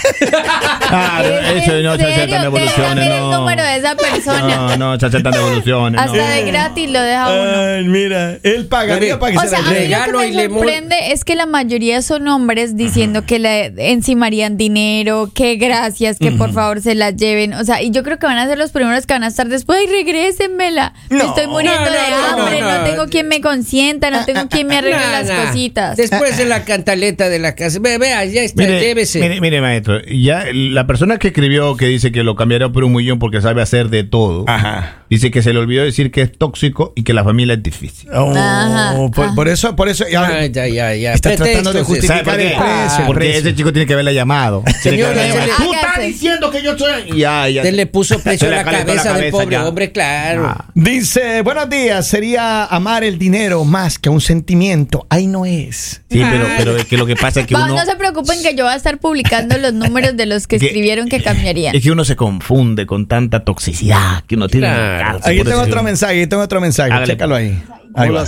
Ah, 0.96 1.22
¿En 1.24 1.56
eso 1.58 1.72
no 1.82 1.96
se 1.96 2.04
aceptan 2.04 2.42
devoluciones, 2.42 3.06
el 3.06 3.20
no. 3.20 3.40
número 3.40 3.62
de 3.64 3.76
esa 3.76 3.96
persona. 3.96 4.56
No, 4.56 4.76
no, 4.76 5.00
se 5.00 5.06
aceptan 5.06 5.32
devoluciones. 5.32 6.00
Hasta 6.00 6.16
no. 6.16 6.26
de 6.28 6.42
gratis 6.44 6.90
lo 6.90 7.00
deja 7.00 7.32
uno. 7.32 7.52
Ay, 7.56 7.84
mira, 7.84 8.38
él 8.42 8.66
pagaría 8.66 9.18
para 9.18 9.32
que 9.32 9.38
O 9.38 9.40
se 9.40 9.48
sea, 9.48 9.58
a 9.58 9.62
la 9.62 9.68
mí 9.70 9.74
lo 9.74 9.80
regalo 9.80 10.20
que 10.20 10.32
me 10.32 10.48
sorprende 10.48 11.12
es 11.12 11.24
que 11.24 11.34
la 11.34 11.46
mayoría 11.46 12.02
son 12.02 12.28
hombres 12.28 12.76
diciendo 12.76 13.24
que 13.26 13.38
le 13.40 13.72
encimarían 13.90 14.56
dinero, 14.56 15.30
que 15.34 15.56
gracias, 15.56 16.18
que 16.18 16.30
por 16.32 16.52
favor 16.52 16.80
se 16.80 16.94
la 16.94 17.10
lleven. 17.10 17.54
O 17.54 17.64
sea, 17.64 17.82
y 17.82 17.90
yo 17.90 18.04
creo 18.04 18.18
que 18.18 18.26
van 18.26 18.38
a 18.38 18.46
ser 18.46 18.58
los 18.58 18.70
primeros 18.70 19.06
que 19.06 19.14
van 19.14 19.24
a 19.24 19.28
estar 19.28 19.48
después. 19.48 19.78
¡Ay, 19.80 19.86
regrésenmela! 19.86 20.92
Me 21.10 21.24
estoy 21.24 21.48
muriendo 21.48 21.80
No, 21.80 21.86
no, 21.86 21.92
de 21.92 21.98
hambre, 22.42 22.60
no, 22.60 22.70
no, 22.70 22.78
no. 22.78 22.84
tengo 22.84 23.06
quien 23.06 23.26
me 23.26 23.40
consienta, 23.40 24.10
no 24.10 24.24
tengo 24.24 24.48
quien 24.48 24.68
me 24.68 24.76
arregle 24.76 25.10
las 25.10 25.30
cositas. 25.30 25.96
Después 25.96 26.36
de 26.36 26.43
la 26.44 26.64
cantaleta 26.64 27.28
de 27.28 27.38
la 27.38 27.54
casa. 27.54 27.78
Ve, 27.80 27.98
vea, 27.98 28.24
ya 28.24 28.42
está, 28.42 28.62
Mire, 28.62 28.80
llévese. 28.80 29.20
mire, 29.20 29.40
mire, 29.40 29.60
maestro, 29.60 30.00
ya 30.06 30.44
la 30.52 30.86
persona 30.86 31.18
que 31.18 31.28
escribió 31.28 31.76
que 31.76 31.86
dice 31.86 32.12
que 32.12 32.22
lo 32.22 32.34
cambiaría 32.36 32.68
por 32.70 32.84
un 32.84 32.94
millón 32.94 33.18
porque 33.18 33.40
sabe 33.40 33.62
hacer 33.62 33.88
de 33.90 34.04
todo, 34.04 34.44
Ajá. 34.48 35.04
dice 35.10 35.30
que 35.30 35.42
se 35.42 35.52
le 35.52 35.58
olvidó 35.58 35.84
decir 35.84 36.10
que 36.10 36.22
es 36.22 36.36
tóxico 36.36 36.92
y 36.96 37.02
que 37.04 37.12
la 37.12 37.24
familia 37.24 37.54
es 37.54 37.62
difícil. 37.62 38.08
Oh, 38.12 38.32
Ajá, 38.36 38.94
por, 39.14 39.24
ajá. 39.26 39.34
por 39.34 39.48
eso, 39.48 39.76
por 39.76 39.88
eso. 39.88 40.04
ya- 40.10 40.24
Ah, 40.26 40.46
ya, 40.46 40.66
ya, 40.68 40.94
ya. 40.94 41.12
Está 41.14 41.30
tratando 41.36 41.72
de 41.72 41.84
Pretextos, 41.84 41.86
justificar 41.86 42.24
¿Sabe 42.24 42.30
por 42.32 42.40
el 42.40 42.48
precio, 42.56 42.98
el 43.00 43.06
porque 43.06 43.24
precio. 43.26 43.40
ese 43.40 43.54
chico 43.56 43.72
tiene 43.72 43.86
que 43.86 43.92
haberle 43.94 44.14
llamado. 44.14 44.62
Tiene 44.82 44.98
que 44.98 45.02
Señora, 45.04 45.10
haberle 45.22 45.28
llamado. 45.46 45.58
le- 45.58 45.64
Tú 45.66 45.74
estás 45.74 46.02
diciendo 46.06 46.50
que 46.50 46.62
yo 46.62 46.78
soy. 46.78 47.18
Ya, 47.18 47.48
ya. 47.48 47.62
Se 47.62 47.72
le 47.72 47.86
puso 47.86 48.18
precio 48.20 48.48
a 48.48 48.50
la 48.50 48.64
calentó 48.64 48.86
cabeza 48.94 49.14
del 49.14 49.30
pobre 49.30 49.50
ya. 49.50 49.66
hombre, 49.68 49.92
claro. 49.92 50.46
Ah. 50.46 50.64
Dice, 50.74 51.42
buenos 51.42 51.68
días, 51.70 52.06
sería 52.06 52.64
amar 52.66 53.04
el 53.04 53.18
dinero 53.18 53.64
más 53.64 53.98
que 53.98 54.08
un 54.10 54.20
sentimiento. 54.20 55.06
Ahí 55.10 55.26
no 55.26 55.44
es. 55.46 56.02
Sí, 56.10 56.18
pero, 56.38 56.46
pero 56.58 56.76
es 56.76 56.84
que 56.84 56.96
lo 56.96 57.06
que 57.06 57.16
pasa 57.16 57.40
es 57.40 57.46
que 57.46 57.54
Va, 57.54 57.64
uno. 57.64 57.74
no 57.76 57.84
se 57.84 57.96
preocupen 57.96 58.42
que 58.42 58.54
yo 58.54 58.64
voy 58.64 58.72
a 58.72 58.76
estar 58.76 58.98
publicando 58.98 59.56
los 59.58 59.72
números 59.72 60.16
de 60.16 60.26
los 60.26 60.46
que 60.46 60.58
que- 60.58 60.66
escribieron 60.66 61.08
que 61.08 61.22
cambiarían. 61.22 61.74
Es 61.74 61.82
que 61.82 61.90
uno 61.90 62.04
se 62.04 62.16
confunde 62.16 62.86
con 62.86 63.06
tanta 63.06 63.40
toxicidad 63.44 64.22
que 64.26 64.34
uno 64.36 64.48
tiene. 64.48 64.66
en 64.68 64.72
la 64.72 64.98
Claro. 64.98 65.18
Aquí 65.24 65.42
tengo 65.44 65.60
otro 65.62 65.82
mensaje, 65.82 66.18
aquí 66.20 66.26
tengo 66.26 66.42
otro 66.42 66.60
mensaje. 66.60 66.92
Hágale. 66.92 67.06
Chécalo 67.12 67.34
ahí. 67.34 67.62
Ahí 67.94 68.08
Hola, 68.08 68.20
va. 68.20 68.26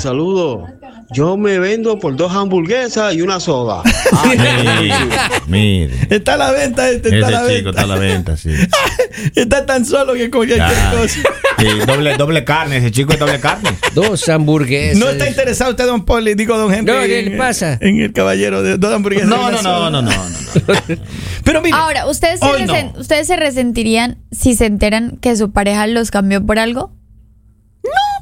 Yo 1.13 1.37
me 1.37 1.59
vendo 1.59 1.99
por 1.99 2.17
dos 2.17 2.33
hamburguesas 2.33 3.15
y 3.15 3.23
una 3.23 3.39
soda. 3.41 3.83
Mire, 4.29 4.95
mire. 5.47 5.95
Está 6.11 6.35
a 6.35 6.37
la 6.37 6.51
venta 6.51 6.89
este, 6.91 7.15
está 7.15 7.29
a 7.29 7.31
la 7.31 7.39
chico 7.41 7.53
venta. 7.53 7.71
está 7.71 7.83
a 7.83 7.87
la 7.87 7.97
venta, 7.97 8.37
sí. 8.37 8.51
Está 9.35 9.65
tan 9.65 9.85
solo 9.87 10.13
que 10.15 10.31
cualquier 10.31 10.59
Ya. 10.59 10.91
cosa. 10.91 11.21
Sí, 11.59 11.67
doble, 11.87 12.17
doble 12.17 12.45
carne, 12.45 12.77
ese 12.79 12.91
chico 12.91 13.13
es 13.15 13.19
doble 13.19 13.41
carne. 13.41 13.71
Dos 13.95 14.29
hamburguesas. 14.29 14.99
No 14.99 15.09
está 15.09 15.29
interesado 15.29 15.71
usted, 15.71 15.87
don 15.87 16.05
le 16.25 16.35
digo 16.35 16.57
don 16.59 16.73
Henry. 16.73 16.93
No, 16.93 17.01
¿qué 17.03 17.09
le 17.23 17.33
en- 17.33 17.39
pasa? 17.39 17.79
En 17.81 18.01
el 18.01 18.13
caballero 18.13 18.63
de 18.63 18.77
dos 18.77 18.93
hamburguesas. 18.93 19.29
No, 19.29 19.51
no, 19.51 19.63
no, 19.63 19.91
no, 19.91 20.03
no, 20.03 20.03
no. 20.03 20.13
Pero 21.45 21.63
mire, 21.63 21.77
Ahora, 21.77 22.07
¿ustedes 22.09 22.41
se, 22.41 22.47
Hoy 22.47 22.67
no. 22.67 22.75
resen- 22.75 22.99
¿ustedes 22.99 23.27
se 23.27 23.37
resentirían 23.37 24.19
si 24.33 24.55
se 24.55 24.67
enteran 24.67 25.17
que 25.21 25.35
su 25.37 25.51
pareja 25.53 25.87
los 25.87 26.11
cambió 26.11 26.45
por 26.45 26.59
algo? 26.59 26.93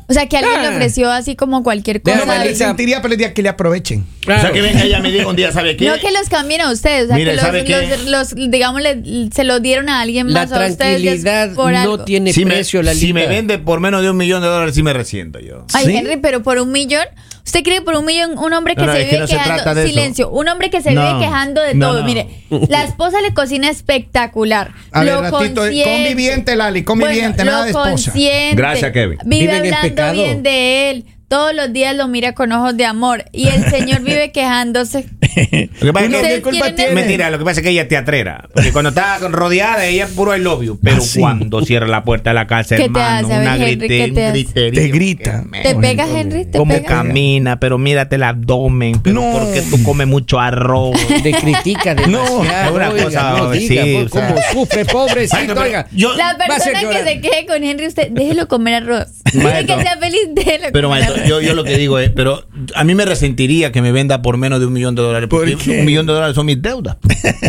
O 0.06 0.12
sea, 0.12 0.26
que 0.26 0.36
alguien 0.36 0.56
Ah. 0.58 0.62
le 0.62 0.68
ofreció 0.68 1.10
así 1.10 1.34
como 1.34 1.62
cualquier 1.62 2.02
cosa. 2.02 2.16
no 2.18 2.26
me 2.26 2.36
Marisa. 2.38 2.66
sentiría, 2.66 3.00
pero 3.00 3.12
el 3.14 3.18
día 3.18 3.32
que 3.32 3.42
le 3.42 3.48
aprovechen. 3.48 4.04
Claro. 4.20 4.40
O 4.40 4.42
sea, 4.42 4.52
que 4.52 4.60
venga 4.60 4.82
ella 4.84 5.00
me 5.00 5.10
diga 5.10 5.26
un 5.26 5.36
día, 5.36 5.50
¿sabe 5.52 5.76
qué? 5.76 5.86
No 5.88 5.94
que 5.98 6.10
los 6.12 6.28
cambien 6.28 6.60
a 6.60 6.70
ustedes, 6.70 7.04
o 7.04 7.06
sea, 7.08 7.16
Mire, 7.16 7.32
que 7.32 7.38
¿sabe 7.38 7.58
los, 7.60 7.66
qué? 7.66 7.88
los- 7.88 8.04
los, 8.34 8.50
digamos, 8.50 8.82
le- 8.82 9.30
se 9.34 9.44
los 9.44 9.62
dieron 9.62 9.88
a 9.88 10.00
alguien 10.02 10.32
La 10.32 10.40
más 10.42 10.52
a 10.52 10.66
ustedes 10.66 10.76
tranquilidad 10.76 11.54
por 11.54 11.72
no 11.72 11.78
algo. 11.78 12.04
tiene 12.04 12.32
si 12.32 12.44
me, 12.44 12.54
precio, 12.54 12.82
la 12.82 12.92
si 12.94 13.12
me 13.14 13.26
vende 13.26 13.58
por 13.58 13.80
menos 13.80 14.02
de 14.02 14.10
un 14.10 14.16
millón 14.18 14.42
de 14.42 14.48
dólares, 14.48 14.74
sí 14.74 14.82
me 14.82 14.92
resiento 14.92 15.40
yo. 15.40 15.64
Ay, 15.72 15.86
¿Sí? 15.86 15.96
Henry, 15.96 16.18
pero 16.18 16.42
por 16.42 16.58
un 16.58 16.70
millón. 16.70 17.04
¿Usted 17.44 17.62
cree 17.62 17.82
por 17.82 17.94
un 17.94 18.06
millón 18.06 18.38
un 18.38 18.52
hombre 18.54 18.74
que 18.74 18.80
No, 18.80 18.86
no, 18.86 18.92
se 18.94 19.02
es 19.02 19.08
que 19.08 19.16
vive 19.16 19.28
no 19.36 19.42
quejando? 19.42 19.86
Silencio. 19.86 20.30
Un 20.30 20.48
hombre 20.48 20.70
que 20.70 20.80
se 20.80 20.92
No, 20.92 21.06
vive 21.14 21.26
quejando 21.26 21.60
de 21.62 21.74
no, 21.74 21.88
todo. 21.88 22.00
no. 22.00 22.06
Mire, 22.06 22.26
la 22.68 22.84
esposa 22.84 23.20
le 23.20 23.34
cocina 23.34 23.68
espectacular. 23.68 24.72
A 24.92 25.04
ver, 25.04 25.12
lo 25.14 25.20
ratito, 25.22 25.38
eh, 25.66 25.68
consiente. 25.68 25.92
conviviente, 25.92 26.56
Lali, 26.56 26.84
conviviente, 26.84 27.36
Bueno, 27.44 27.50
nada 27.50 27.58
lo 27.58 27.64
de 27.64 27.70
esposa. 27.70 28.12
Gracias, 28.54 28.92
Kevin. 28.92 29.18
Vive 29.24 29.40
Vive 29.42 29.56
en 29.58 29.66
el 29.66 29.74
hablando 29.74 30.12
bien 30.12 30.42
de 30.42 30.90
él. 30.90 31.04
Todos 31.28 31.54
los 31.54 31.72
días 31.72 31.96
lo 31.96 32.06
mira 32.08 32.32
con 32.32 32.52
ojos 32.52 32.76
de 32.76 32.84
amor 32.86 33.24
y 33.32 33.48
el 33.48 33.64
señor 33.70 34.00
vive 34.02 34.30
quejándose. 34.32 35.06
Lo 35.80 35.92
que 35.92 35.92
pasa 35.92 36.30
es 36.30 36.42
que-. 36.42 36.90
Mentira, 36.94 37.28
lo 37.30 37.38
que 37.38 37.44
pasa 37.44 37.58
es 37.60 37.64
que 37.64 37.70
ella 37.70 37.82
es 37.82 37.88
teatrera. 37.88 38.48
Porque 38.54 38.70
cuando 38.72 38.90
está 38.90 39.18
rodeada, 39.18 39.84
ella 39.84 40.04
es 40.04 40.10
puro 40.12 40.36
I 40.36 40.40
love 40.40 40.62
you. 40.62 40.78
Pero 40.80 40.98
Ah, 40.98 41.00
sí. 41.00 41.18
cuando 41.18 41.64
cierra 41.64 41.88
la 41.88 42.04
puerta 42.04 42.30
de 42.30 42.34
la 42.34 42.46
casa, 42.46 42.76
¿Qué 42.76 42.82
te 42.82 42.86
hermano, 42.86 43.26
hace? 43.28 43.38
Una 43.40 43.56
Henry, 43.56 43.78
¿qué 43.78 44.06
grite- 44.12 44.52
te. 44.52 44.70
Te 44.70 44.88
grita. 44.88 45.44
¿Te 45.62 45.74
pega, 45.74 46.06
Henry? 46.08 46.44
¿Te 46.44 46.58
Cómo 46.58 46.72
pega? 46.74 46.86
camina, 46.86 47.58
pero 47.58 47.78
mírate 47.78 48.14
el 48.14 48.22
abdomen. 48.22 49.00
Pero 49.02 49.20
No. 49.22 49.32
porque 49.32 49.62
tú 49.62 49.82
comes 49.82 50.06
mucho 50.06 50.38
arroz. 50.38 50.96
Le 51.24 51.32
critica 51.32 51.94
No, 52.06 52.22
demasiado. 52.22 52.74
una 52.76 52.90
oiga, 52.90 53.04
cosa, 53.04 53.30
no 53.38 53.50
diga, 53.50 53.82
sí, 53.84 53.94
por 53.94 54.04
o 54.04 54.08
sea. 54.10 54.28
cómo 54.28 54.40
sufre, 54.52 54.84
pobrecito, 54.84 55.60
oiga. 55.60 55.86
yo- 55.90 56.14
La 56.14 56.36
persona 56.36 56.80
que 56.80 57.02
se 57.02 57.20
queje 57.20 57.46
con 57.46 57.64
Henry, 57.64 57.88
usted 57.88 58.08
déjelo 58.10 58.46
comer 58.46 58.74
arroz. 58.74 59.08
Dile 59.32 59.44
Maestro. 59.44 59.76
que 59.78 59.82
sea 59.82 59.96
feliz, 59.98 60.20
déjelo 60.32 60.66
Pero 60.72 60.88
comer 60.88 61.02
maestro, 61.02 61.13
arroz. 61.13 61.13
Yo, 61.26 61.40
yo 61.40 61.54
lo 61.54 61.64
que 61.64 61.76
digo 61.76 61.98
es, 61.98 62.10
pero 62.10 62.46
a 62.74 62.84
mí 62.84 62.94
me 62.94 63.04
resentiría 63.04 63.72
que 63.72 63.82
me 63.82 63.92
venda 63.92 64.22
por 64.22 64.36
menos 64.36 64.60
de 64.60 64.66
un 64.66 64.72
millón 64.72 64.94
de 64.94 65.02
dólares. 65.02 65.28
¿Por 65.28 65.40
Porque 65.40 65.56
qué? 65.56 65.80
un 65.80 65.84
millón 65.84 66.06
de 66.06 66.12
dólares 66.12 66.34
son 66.34 66.46
mis 66.46 66.60
deudas. 66.60 66.96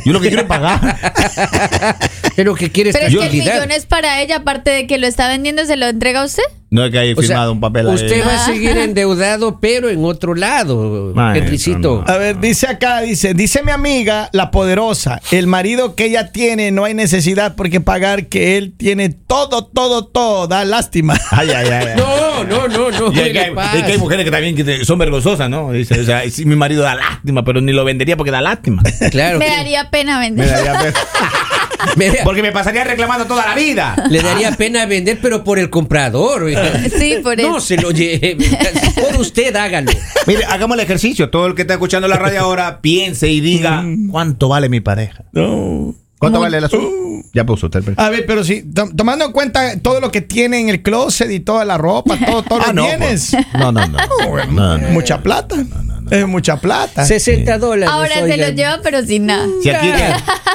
Yo 0.05 0.13
lo 0.13 0.19
que 0.19 0.27
quiero 0.27 0.43
es 0.43 0.47
pagar. 0.47 0.79
Pero 2.35 2.55
que 2.55 2.71
quiere 2.71 2.91
Pero 2.91 3.07
es 3.07 3.15
que 3.15 3.25
el 3.25 3.31
millón 3.31 3.71
es 3.71 3.85
para 3.85 4.21
ella, 4.21 4.37
aparte 4.37 4.71
de 4.71 4.87
que 4.87 4.97
lo 4.97 5.07
está 5.07 5.27
vendiendo, 5.27 5.65
¿se 5.65 5.77
lo 5.77 5.87
entrega 5.87 6.21
a 6.21 6.25
usted? 6.25 6.43
No 6.75 6.85
es 6.85 6.91
que 6.91 6.99
haya 6.99 7.13
O 7.13 7.15
sea, 7.21 7.27
firmado 7.27 7.51
un 7.53 7.59
papel 7.59 7.87
ahí. 7.87 7.95
Usted 7.95 8.25
va 8.27 8.31
a 8.33 8.35
Ah. 8.35 8.45
seguir 8.45 8.77
endeudado, 8.77 9.59
pero 9.59 9.89
en 9.89 10.03
otro 10.03 10.35
lado, 10.35 11.11
Maestro, 11.15 11.43
Henricito. 11.45 12.03
no. 12.07 12.13
A 12.13 12.17
ver, 12.17 12.39
dice 12.39 12.67
acá, 12.67 13.01
dice, 13.01 13.33
dice 13.33 13.63
mi 13.63 13.71
amiga, 13.71 14.29
la 14.33 14.51
poderosa, 14.51 15.21
el 15.31 15.47
marido 15.47 15.95
que 15.95 16.05
ella 16.05 16.31
tiene 16.31 16.71
no 16.71 16.83
hay 16.83 16.93
necesidad 16.93 17.55
por 17.55 17.69
qué 17.69 17.79
pagar 17.81 18.27
que 18.27 18.57
él 18.57 18.73
tiene 18.75 19.09
todo, 19.09 19.65
todo, 19.65 20.05
todo, 20.05 20.47
da 20.47 20.65
lástima. 20.65 21.13
Ay, 21.31 21.49
ay, 21.51 21.67
ay. 21.71 21.87
ay. 21.89 21.95
No, 21.97 22.43
no, 22.43 22.67
no, 22.67 22.91
no. 22.91 23.13
Y 23.13 23.19
es 23.19 23.23
¿qué 23.27 23.31
que, 23.33 23.39
hay, 23.39 23.53
es 23.79 23.83
que 23.85 23.91
hay 23.93 23.97
mujeres 23.97 24.25
que 24.25 24.31
también 24.31 24.55
que 24.55 24.83
son 24.85 24.99
vergonzosas, 24.99 25.49
¿no? 25.49 25.71
Dice, 25.71 25.99
o 25.99 26.03
sea, 26.03 26.29
sí, 26.29 26.45
mi 26.45 26.55
marido 26.55 26.83
da 26.83 26.95
lástima, 26.95 27.43
pero 27.45 27.61
ni 27.61 27.71
lo 27.71 27.85
vendería 27.85 28.17
porque 28.17 28.31
da 28.31 28.41
lástima. 28.41 28.83
Claro. 29.11 29.39
Me 29.39 29.45
que- 29.45 29.51
daría 29.51 29.89
pena 29.89 30.19
Me 30.19 30.25
vender. 30.25 30.49
daría 30.49 30.73
pena. 30.79 30.93
porque 32.23 32.41
me 32.41 32.51
pasaría 32.51 32.83
reclamando 32.83 33.25
toda 33.25 33.45
la 33.47 33.55
vida. 33.55 33.95
le 34.09 34.21
daría 34.21 34.51
pena 34.51 34.85
vender, 34.85 35.19
pero 35.21 35.43
por 35.43 35.59
el 35.59 35.69
comprador. 35.69 36.45
Sí, 36.97 37.17
por 37.23 37.37
No 37.37 37.57
eso. 37.57 37.59
se 37.59 37.77
lo 37.77 37.91
lleve. 37.91 38.37
Por 38.95 39.19
usted, 39.19 39.55
hágalo. 39.55 39.91
Mire, 40.27 40.45
hagamos 40.45 40.77
el 40.77 40.83
ejercicio. 40.83 41.29
Todo 41.29 41.47
el 41.47 41.55
que 41.55 41.61
está 41.63 41.73
escuchando 41.75 42.07
la 42.07 42.17
radio 42.17 42.41
ahora 42.41 42.81
piense 42.81 43.29
y 43.29 43.39
diga 43.41 43.83
cuánto 44.11 44.47
vale 44.49 44.69
mi 44.69 44.79
pareja. 44.81 45.23
No. 45.33 45.95
¿Cuánto 46.17 46.39
vale 46.39 46.59
la 46.61 46.69
suya? 46.69 46.87
Ya 47.33 47.45
puso 47.45 47.67
usted. 47.67 47.79
el 47.79 47.85
precio. 47.85 48.03
A 48.03 48.09
ver, 48.09 48.25
pero 48.25 48.43
sí, 48.43 48.63
to- 48.73 48.89
tomando 48.95 49.25
en 49.25 49.31
cuenta 49.33 49.77
todo 49.81 49.99
lo 49.99 50.09
que 50.11 50.21
tiene 50.21 50.59
en 50.59 50.69
el 50.69 50.81
closet 50.81 51.29
y 51.29 51.41
toda 51.41 51.65
la 51.65 51.77
ropa, 51.77 52.17
todo, 52.17 52.41
todo 52.43 52.59
Ah, 52.61 52.67
lo 52.67 52.73
no, 52.73 52.85
tienes. 52.87 53.31
pues, 53.31 53.45
no, 53.59 53.71
no, 53.71 53.85
no. 53.87 53.97
No, 54.51 54.77
no. 54.77 54.87
Mucha 54.89 55.21
plata. 55.21 55.55
Es 56.11 56.27
mucha 56.27 56.57
plata. 56.57 57.05
60 57.05 57.57
dólares. 57.57 57.89
Ahora 57.93 58.13
se 58.25 58.37
lo 58.37 58.49
lleva, 58.49 58.79
pero 58.83 59.03
sin 59.03 59.25
nada. 59.25 59.47
Si 59.63 59.69
aquí, 59.69 59.87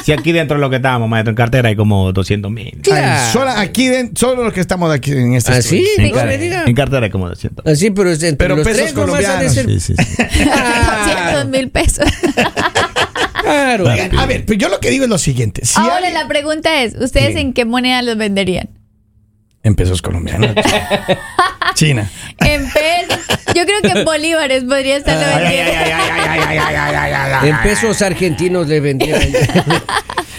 si 0.05 0.13
aquí 0.13 0.33
dentro 0.33 0.57
de 0.57 0.61
lo 0.61 0.71
que 0.71 0.77
estábamos, 0.77 1.09
maestro, 1.09 1.31
en 1.31 1.37
cartera 1.37 1.69
hay 1.69 1.77
como 1.77 2.13
200 2.13 2.51
mil. 2.51 2.79
Claro. 2.83 3.33
solo 3.33 3.51
aquí, 3.51 3.89
solo 4.15 4.45
los 4.45 4.53
que 4.53 4.61
estamos 4.61 4.93
aquí 4.93 5.13
en 5.13 5.35
este 5.35 5.53
¿Ah, 5.53 5.63
sí? 5.63 5.87
En, 5.99 6.11
car- 6.13 6.31
en 6.33 6.75
cartera 6.75 7.05
hay 7.07 7.11
como 7.11 7.29
200 7.29 7.67
Así, 7.67 7.91
pero 7.91 8.11
es 8.11 8.23
entre 8.23 8.47
Pero 8.49 8.57
los 8.57 8.65
pesos 8.67 8.81
tres 8.83 8.93
colombianos. 8.95 9.53
ser- 9.55 9.67
Sí, 9.67 9.81
sí, 9.81 9.95
sí. 9.97 10.23
200 10.45 11.47
mil 11.49 11.71
pesos. 11.71 12.05
Claro. 13.43 13.85
Oigan, 13.91 14.17
a 14.19 14.27
ver, 14.27 14.45
pero 14.47 14.59
yo 14.59 14.69
lo 14.69 14.81
que 14.81 14.91
digo 14.91 15.05
es 15.05 15.11
lo 15.11 15.19
siguiente. 15.19 15.65
Si 15.65 15.81
Ahora 15.81 16.11
la 16.11 16.29
pregunta 16.29 16.83
es, 16.83 16.95
¿ustedes 16.95 17.37
en 17.37 17.53
qué 17.53 17.65
moneda 17.65 18.03
los 18.03 18.17
venderían? 18.17 18.69
En 19.63 19.75
pesos 19.75 20.01
colombianos. 20.03 20.55
China. 21.75 22.11
En 22.39 22.63
pesos. 22.71 23.00
Yo 23.61 23.67
creo 23.67 23.83
que 23.83 23.99
en 23.99 24.05
bolívares 24.07 24.65
podría 24.65 24.97
estarlo 24.97 25.27
ah. 25.27 25.39
vendiendo. 25.39 25.73
En 27.47 27.63
pesos 27.63 28.01
argentinos 28.01 28.69
le 28.69 28.81
vendieron. 28.81 29.23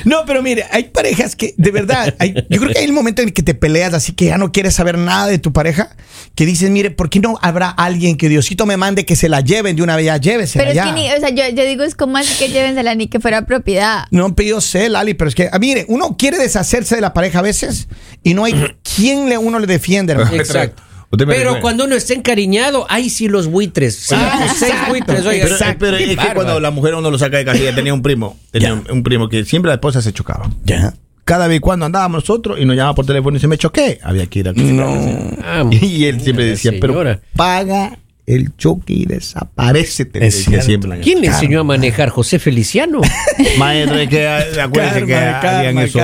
No, 0.03 0.23
pero 0.25 0.41
mire, 0.41 0.65
hay 0.71 0.85
parejas 0.85 1.35
que, 1.35 1.53
de 1.57 1.69
verdad, 1.69 2.15
hay, 2.17 2.33
yo 2.49 2.59
creo 2.59 2.71
que 2.71 2.79
hay 2.79 2.85
el 2.85 2.93
momento 2.93 3.21
en 3.21 3.27
el 3.27 3.33
que 3.35 3.43
te 3.43 3.53
peleas, 3.53 3.93
así 3.93 4.13
que 4.13 4.25
ya 4.25 4.39
no 4.39 4.51
quieres 4.51 4.73
saber 4.73 4.97
nada 4.97 5.27
de 5.27 5.37
tu 5.37 5.53
pareja, 5.53 5.95
que 6.33 6.45
dices, 6.45 6.71
mire, 6.71 6.89
¿por 6.89 7.11
qué 7.11 7.19
no 7.19 7.37
habrá 7.41 7.69
alguien 7.69 8.17
que 8.17 8.27
Diosito 8.27 8.65
me 8.65 8.77
mande 8.77 9.05
que 9.05 9.15
se 9.15 9.29
la 9.29 9.41
lleven 9.41 9.75
de 9.75 9.83
una 9.83 9.95
vez 9.95 10.05
ya, 10.05 10.17
llévesela 10.17 10.65
Pero 10.65 10.79
es 10.79 10.87
que 10.87 10.93
ni, 10.93 11.11
o 11.11 11.19
sea, 11.19 11.29
yo, 11.29 11.55
yo, 11.55 11.65
digo, 11.65 11.83
es 11.83 11.93
como 11.93 12.17
así 12.17 12.33
que 12.39 12.51
llévensela 12.51 12.95
ni 12.95 13.09
que 13.09 13.19
fuera 13.19 13.45
propiedad. 13.45 14.05
No, 14.09 14.35
pido 14.35 14.59
sé, 14.59 14.89
Lali, 14.89 15.13
pero 15.13 15.29
es 15.29 15.35
que, 15.35 15.49
ah, 15.51 15.59
mire, 15.59 15.85
uno 15.87 16.17
quiere 16.17 16.39
deshacerse 16.39 16.95
de 16.95 17.01
la 17.01 17.13
pareja 17.13 17.37
a 17.39 17.43
veces 17.43 17.87
y 18.23 18.33
no 18.33 18.45
hay 18.45 18.53
quien 18.95 19.29
le, 19.29 19.37
uno 19.37 19.59
le 19.59 19.67
defiende. 19.67 20.13
Exacto. 20.13 20.81
Usted 21.11 21.25
me 21.27 21.33
Pero 21.33 21.43
recuerda. 21.43 21.61
cuando 21.61 21.85
uno 21.85 21.95
está 21.95 22.13
encariñado, 22.13 22.85
ahí 22.89 23.09
sí 23.09 23.27
los 23.27 23.47
buitres. 23.47 23.95
Cinco, 24.07 24.21
Ah, 24.23 24.47
seis 24.57 24.71
exacto. 24.71 24.89
buitres. 24.91 25.25
Oiga, 25.25 25.45
pero, 25.59 25.75
pero 25.79 25.97
qué 25.97 26.03
es 26.03 26.09
que 26.11 26.15
bárbaro. 26.15 26.35
cuando 26.35 26.59
la 26.61 26.71
mujer 26.71 26.95
uno 26.95 27.11
lo 27.11 27.17
saca 27.17 27.37
de 27.37 27.45
casilla, 27.45 27.75
tenía 27.75 27.93
un 27.93 28.01
primo, 28.01 28.37
tenía 28.51 28.73
un, 28.73 28.83
un 28.89 29.03
primo 29.03 29.27
que 29.27 29.43
siempre 29.45 29.67
la 29.69 29.75
esposa 29.75 30.01
se 30.01 30.13
chocaba. 30.13 30.49
Ya. 30.63 30.93
Cada 31.25 31.47
vez 31.47 31.59
cuando 31.61 31.85
andábamos 31.85 32.23
nosotros 32.23 32.59
y 32.59 32.65
nos 32.65 32.75
llamaba 32.75 32.95
por 32.95 33.05
teléfono 33.05 33.37
y 33.37 33.39
se 33.39 33.47
me 33.47 33.57
choqué, 33.57 33.99
había 34.03 34.25
que 34.25 34.39
ir 34.39 34.49
a 34.49 34.53
No. 34.53 35.37
Ah, 35.43 35.63
Y 35.71 36.05
él 36.05 36.19
siempre 36.21 36.45
decía, 36.45 36.71
pero 36.79 37.19
paga 37.35 37.97
el 38.31 38.55
choque 38.57 38.93
y 38.93 39.05
desaparece. 39.05 40.05
Te 40.05 40.25
Es 40.25 40.35
decía 40.35 40.61
cierto. 40.61 40.87
siempre. 40.87 40.99
¿Quién 41.01 41.21
le 41.21 41.27
enseñó 41.27 41.61
a 41.61 41.63
manejar? 41.63 42.09
¿José 42.09 42.39
Feliciano? 42.39 43.01
Maestro, 43.57 43.97
es 43.99 44.09
que 44.09 44.27
acuérdense 44.27 45.05
que 45.05 45.15
habían 45.15 45.77
esos, 45.79 46.01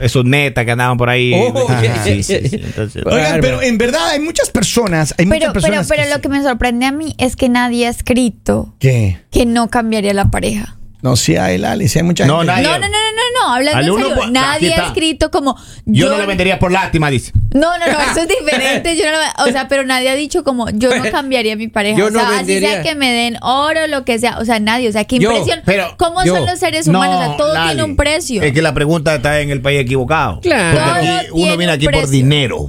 esos 0.00 0.24
netas 0.24 0.64
que 0.64 0.70
andaban 0.70 0.96
por 0.96 1.08
ahí. 1.08 1.32
Oh, 1.34 1.68
sí, 2.04 2.22
sí, 2.22 2.48
sí. 2.48 2.60
Entonces, 2.62 3.02
Oigan, 3.06 3.40
pero 3.40 3.62
en 3.62 3.78
verdad 3.78 4.08
hay 4.10 4.20
muchas 4.20 4.50
personas, 4.50 5.14
hay 5.18 5.26
Pero, 5.26 5.28
muchas 5.28 5.40
pero, 5.40 5.52
personas. 5.52 5.88
pero 5.88 6.02
que 6.02 6.08
lo 6.08 6.14
sí- 6.16 6.20
que 6.22 6.28
me 6.28 6.42
sorprende 6.42 6.86
a 6.86 6.92
mí 6.92 7.14
es 7.18 7.36
que 7.36 7.48
nadie 7.48 7.86
ha 7.86 7.90
escrito 7.90 8.74
¿Qué? 8.78 9.18
que 9.30 9.46
no 9.46 9.68
cambiaría 9.70 10.14
la 10.14 10.30
pareja. 10.30 10.76
No, 11.02 11.16
sí 11.16 11.36
hay, 11.36 11.58
Lali, 11.58 11.88
sí 11.88 11.98
hay 11.98 12.04
mucha 12.04 12.26
No, 12.26 12.38
gente. 12.38 12.52
nadie. 12.52 12.64
No, 12.64 12.72
no, 12.72 12.78
no, 12.80 12.88
no, 12.88 12.90
no, 12.90 13.46
no, 13.48 13.54
hablando 13.54 13.80
en 13.80 13.90
uno, 13.90 14.00
serio, 14.02 14.16
pues, 14.16 14.30
nadie 14.30 14.74
ha 14.74 14.86
escrito 14.88 15.30
como 15.30 15.56
yo 15.86 16.08
no 16.10 16.18
le 16.18 16.26
vendería 16.26 16.58
por 16.58 16.70
lástima, 16.72 17.10
dice. 17.10 17.32
No, 17.54 17.78
no, 17.78 17.86
no, 17.86 18.00
eso 18.00 18.20
es 18.20 18.28
diferente. 18.40 18.96
Yo 18.96 19.04
no 19.06 19.12
lo- 19.12 19.48
o 19.48 19.52
sea, 19.52 19.66
pero 19.68 19.84
nadie 19.84 20.10
ha 20.10 20.14
dicho 20.14 20.44
como 20.44 20.68
yo 20.70 20.94
no 20.94 21.10
cambiaría 21.10 21.54
a 21.54 21.56
mi 21.56 21.68
pareja. 21.68 21.98
Yo 21.98 22.06
o 22.06 22.10
sea, 22.10 22.22
no 22.22 22.28
así 22.36 22.60
sea 22.60 22.82
que 22.82 22.94
me 22.94 23.10
den 23.12 23.38
oro, 23.42 23.86
lo 23.86 24.04
que 24.04 24.18
sea. 24.18 24.38
O 24.38 24.44
sea, 24.44 24.60
nadie. 24.60 24.88
O 24.88 24.92
sea, 24.92 25.04
qué 25.04 25.18
Yo, 25.18 25.30
impresión. 25.32 25.62
pero 25.64 25.94
¿Cómo 25.96 26.22
yo. 26.24 26.36
son 26.36 26.46
los 26.46 26.58
seres 26.58 26.86
humanos? 26.86 27.16
o 27.16 27.26
sea, 27.28 27.36
todo 27.36 27.54
Lali, 27.54 27.68
tiene 27.68 27.84
un 27.84 27.96
precio. 27.96 28.42
Es 28.42 28.52
que 28.52 28.62
la 28.62 28.74
pregunta 28.74 29.14
está 29.14 29.40
en 29.40 29.50
el 29.50 29.60
país 29.62 29.80
equivocado. 29.80 30.40
Claro. 30.40 30.78
Porque 30.92 31.08
aquí 31.08 31.26
uno 31.32 31.56
viene 31.56 31.64
un 31.72 31.76
aquí 31.78 31.88
por 31.88 32.08
dinero. 32.08 32.68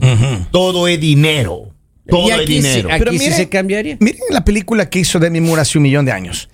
Todo 0.52 0.88
es 0.88 1.00
dinero. 1.00 1.68
Todo 2.08 2.28
Y 2.28 2.32
es 2.32 2.46
dinero. 2.48 2.74
sí, 2.90 2.94
aquí 2.94 3.00
Pero 3.00 3.12
sí 3.12 3.20
mire- 3.20 3.36
se 3.36 3.48
cambiaría. 3.50 3.98
Miren 4.00 4.20
la 4.32 4.44
película 4.44 4.90
que 4.90 5.00
hizo 5.00 5.20
Demi 5.20 5.40
Moore 5.40 5.62
hace 5.62 5.78
un 5.78 5.84
millón 5.84 6.04
de 6.06 6.12
años. 6.12 6.50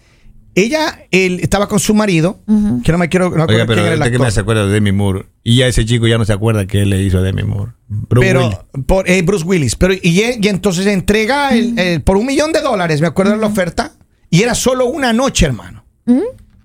Ella 0.60 1.06
él, 1.12 1.40
estaba 1.42 1.68
con 1.68 1.80
su 1.80 1.94
marido, 1.94 2.40
que 2.84 2.92
no 2.92 2.98
me 2.98 3.10
quiero 3.10 3.30
no 3.30 3.36
me 3.36 3.44
Oiga, 3.44 3.64
acuerdo 3.64 3.68
pero 3.68 3.82
quién 3.84 3.94
era 4.02 4.12
que 4.12 4.18
me 4.18 4.32
se 4.32 4.40
acuerda 4.40 4.66
de 4.66 4.74
Demi 4.74 4.92
Moore. 4.92 5.28
Y 5.44 5.58
ya 5.58 5.68
ese 5.68 5.86
chico 5.86 6.08
ya 6.08 6.18
no 6.18 6.26
se 6.26 6.34
acuerda 6.34 6.66
que 6.66 6.82
él 6.82 6.90
le 6.90 7.00
hizo 7.04 7.20
a 7.20 7.22
Demi 7.22 7.44
Moore. 7.44 7.74
Bruce 7.88 8.28
pero 8.28 8.46
Willis. 8.48 8.58
por 8.88 9.08
eh, 9.10 9.22
Bruce 9.22 9.46
Willis. 9.46 9.76
Pero 9.76 9.94
y, 9.94 10.22
entonces 10.48 10.88
entrega 10.88 11.52
el- 11.56 11.78
el- 11.78 12.02
por 12.02 12.18
un 12.18 12.26
millón 12.26 12.52
de 12.54 12.62
dólares, 12.62 13.02
me 13.02 13.08
acuerdo 13.08 13.34
de 13.34 13.38
la 13.38 13.46
oferta, 13.48 13.94
y 14.32 14.42
era 14.42 14.56
solo 14.56 14.88
una 14.88 15.14
noche, 15.14 15.46
hermano. 15.46 15.86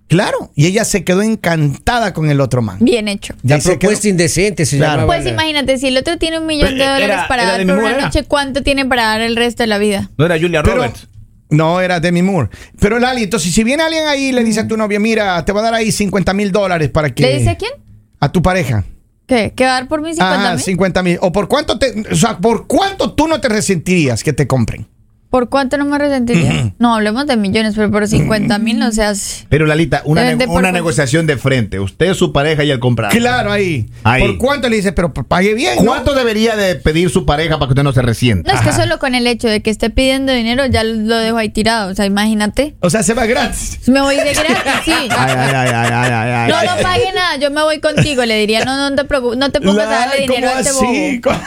Claro. 0.08 0.50
Y 0.54 0.66
ella 0.66 0.84
se 0.84 1.04
quedó 1.04 1.22
encantada 1.22 2.12
con 2.12 2.28
el 2.30 2.40
otro 2.40 2.60
man. 2.60 2.76
Bien 2.80 3.08
hecho. 3.08 3.34
La 3.42 3.58
propuesta 3.58 4.02
quedó- 4.02 4.10
indecente 4.10 4.66
se 4.66 4.76
Claro. 4.76 5.06
Pues 5.06 5.26
imagínate, 5.26 5.78
si 5.78 5.88
el 5.88 5.96
otro 5.96 6.18
tiene 6.18 6.38
un 6.38 6.46
millón 6.46 6.70
de 6.70 6.76
Pero, 6.78 6.84
dólares 6.92 7.08
era- 7.16 7.28
para 7.28 7.42
era 7.44 7.52
dar 7.58 7.66
por 7.66 7.78
una 7.84 8.00
noche, 8.00 8.24
¿cuánto 8.24 8.62
tiene 8.62 8.84
para 8.84 9.04
dar 9.04 9.20
el 9.22 9.36
resto 9.36 9.62
de 9.62 9.68
la 9.68 9.78
vida? 9.78 10.10
No 10.18 10.26
era 10.26 10.38
Julia 10.38 10.62
Pero- 10.62 10.76
Roberts. 10.76 11.08
No, 11.52 11.80
era 11.80 12.00
Demi 12.00 12.22
Moore. 12.22 12.48
Pero 12.80 12.98
Lali, 12.98 13.22
entonces 13.24 13.52
si 13.52 13.62
viene 13.62 13.82
alguien 13.82 14.06
ahí 14.06 14.26
y 14.28 14.32
le 14.32 14.42
dice 14.42 14.60
a 14.60 14.66
tu 14.68 14.76
novia, 14.76 14.98
mira, 14.98 15.44
te 15.44 15.52
voy 15.52 15.60
a 15.60 15.64
dar 15.64 15.74
ahí 15.74 15.92
50 15.92 16.32
mil 16.34 16.50
dólares 16.50 16.88
para 16.90 17.10
que... 17.10 17.22
¿Le 17.22 17.38
dice 17.38 17.50
a 17.50 17.56
quién? 17.56 17.72
A 18.18 18.30
tu 18.32 18.42
pareja. 18.42 18.84
¿Qué? 19.26 19.52
¿Que 19.54 19.64
va 19.64 19.70
a 19.70 19.74
dar 19.74 19.88
por 19.88 20.00
mí 20.02 20.10
50 20.10 20.50
Ah, 20.50 20.54
mil? 20.54 20.60
50 20.62 21.02
mil. 21.02 21.18
¿O 21.20 21.30
por 21.32 21.48
cuánto 21.48 21.78
te, 21.78 21.94
o 22.10 22.16
sea, 22.16 22.38
por 22.38 22.66
cuánto 22.66 23.12
tú 23.12 23.28
no 23.28 23.40
te 23.40 23.48
resentirías 23.48 24.22
que 24.24 24.32
te 24.32 24.46
compren? 24.46 24.86
¿Por 25.32 25.48
cuánto 25.48 25.78
no 25.78 25.86
me 25.86 25.96
resentiría? 25.96 26.74
No, 26.78 26.94
hablemos 26.94 27.26
de 27.26 27.38
millones, 27.38 27.72
pero 27.74 27.90
por 27.90 28.06
50 28.06 28.58
mil 28.58 28.78
no 28.78 28.92
se 28.92 29.02
hace. 29.02 29.46
Pero 29.48 29.64
Lalita, 29.64 30.02
una, 30.04 30.20
de 30.24 30.46
por 30.46 30.58
una 30.58 30.72
negociación 30.72 31.26
de 31.26 31.38
frente. 31.38 31.80
Usted, 31.80 32.12
su 32.12 32.34
pareja 32.34 32.64
y 32.64 32.70
el 32.70 32.78
comprador. 32.80 33.16
Claro, 33.16 33.50
ahí. 33.50 33.88
Ahí. 34.04 34.20
¿Por 34.20 34.36
cuánto 34.36 34.68
le 34.68 34.76
dices? 34.76 34.92
Pero 34.94 35.14
pague 35.14 35.54
bien. 35.54 35.76
¿no? 35.76 35.84
¿Cuánto 35.86 36.12
debería 36.14 36.54
de 36.54 36.74
pedir 36.74 37.08
su 37.08 37.24
pareja 37.24 37.54
para 37.58 37.68
que 37.68 37.72
usted 37.72 37.82
no 37.82 37.94
se 37.94 38.02
resienta? 38.02 38.52
No, 38.52 38.58
es 38.58 38.62
que 38.62 38.74
solo 38.74 38.98
con 38.98 39.14
el 39.14 39.26
hecho 39.26 39.48
de 39.48 39.62
que 39.62 39.70
esté 39.70 39.88
pidiendo 39.88 40.34
dinero 40.34 40.66
ya 40.66 40.84
lo 40.84 41.16
dejo 41.16 41.38
ahí 41.38 41.48
tirado. 41.48 41.90
O 41.90 41.94
sea, 41.94 42.04
imagínate. 42.04 42.74
O 42.80 42.90
sea, 42.90 43.02
se 43.02 43.14
va 43.14 43.24
gratis. 43.24 43.88
Me 43.88 44.02
voy 44.02 44.16
de 44.16 44.34
gratis, 44.34 44.54
sí. 44.84 44.92
Ay, 44.92 45.08
ay, 45.10 45.34
ay, 45.34 45.54
ay, 45.54 45.90
ay, 45.92 46.10
ay, 46.12 46.30
ay. 46.30 46.50
No, 46.50 46.76
no 46.76 46.82
pague 46.82 47.10
nada, 47.14 47.36
yo 47.38 47.50
me 47.50 47.62
voy 47.62 47.80
contigo, 47.80 48.22
le 48.26 48.36
diría, 48.36 48.66
no, 48.66 48.90
no 48.90 48.94
te 48.94 49.04
preocupes, 49.06 49.38
no 49.38 49.50
te 49.50 49.62
pongas 49.62 49.86
a 49.86 49.90
darle 49.90 50.20
dinero 50.20 50.48
¿cómo 50.48 50.56
a 50.58 50.60
este 50.60 50.70
así? 50.70 51.20
bobo. 51.24 51.40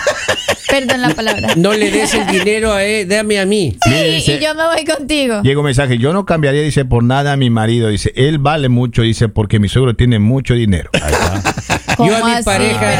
Perdón 0.67 1.01
la 1.03 1.09
palabra. 1.11 1.49
No 1.55 1.73
le 1.73 1.91
des 1.91 2.13
el 2.15 2.25
dinero 2.27 2.73
a 2.73 2.83
él, 2.83 3.07
dame 3.07 3.39
a 3.39 3.45
mí. 3.45 3.74
Sí, 3.83 3.91
dice- 4.15 4.37
y 4.39 4.43
yo 4.43 4.55
me 4.55 4.63
voy 4.65 4.85
contigo. 4.85 5.41
Llega 5.43 5.59
un 5.59 5.65
mensaje, 5.65 5.97
yo 5.97 6.13
no 6.13 6.25
cambiaría, 6.25 6.61
dice, 6.61 6.85
por 6.85 7.03
nada 7.03 7.33
a 7.33 7.37
mi 7.37 7.49
marido. 7.49 7.89
Dice, 7.89 8.11
él 8.15 8.37
vale 8.39 8.69
mucho, 8.69 9.01
dice, 9.01 9.29
porque 9.29 9.59
mi 9.59 9.67
suegro 9.69 9.95
tiene 9.95 10.19
mucho 10.19 10.53
dinero. 10.53 10.89
Ahí 10.93 11.13
está. 11.13 11.81
¿Cómo 11.95 12.09
Yo 12.11 12.17
a 12.17 12.27
mi 12.27 12.33
así? 12.33 12.43
pareja- 12.43 12.93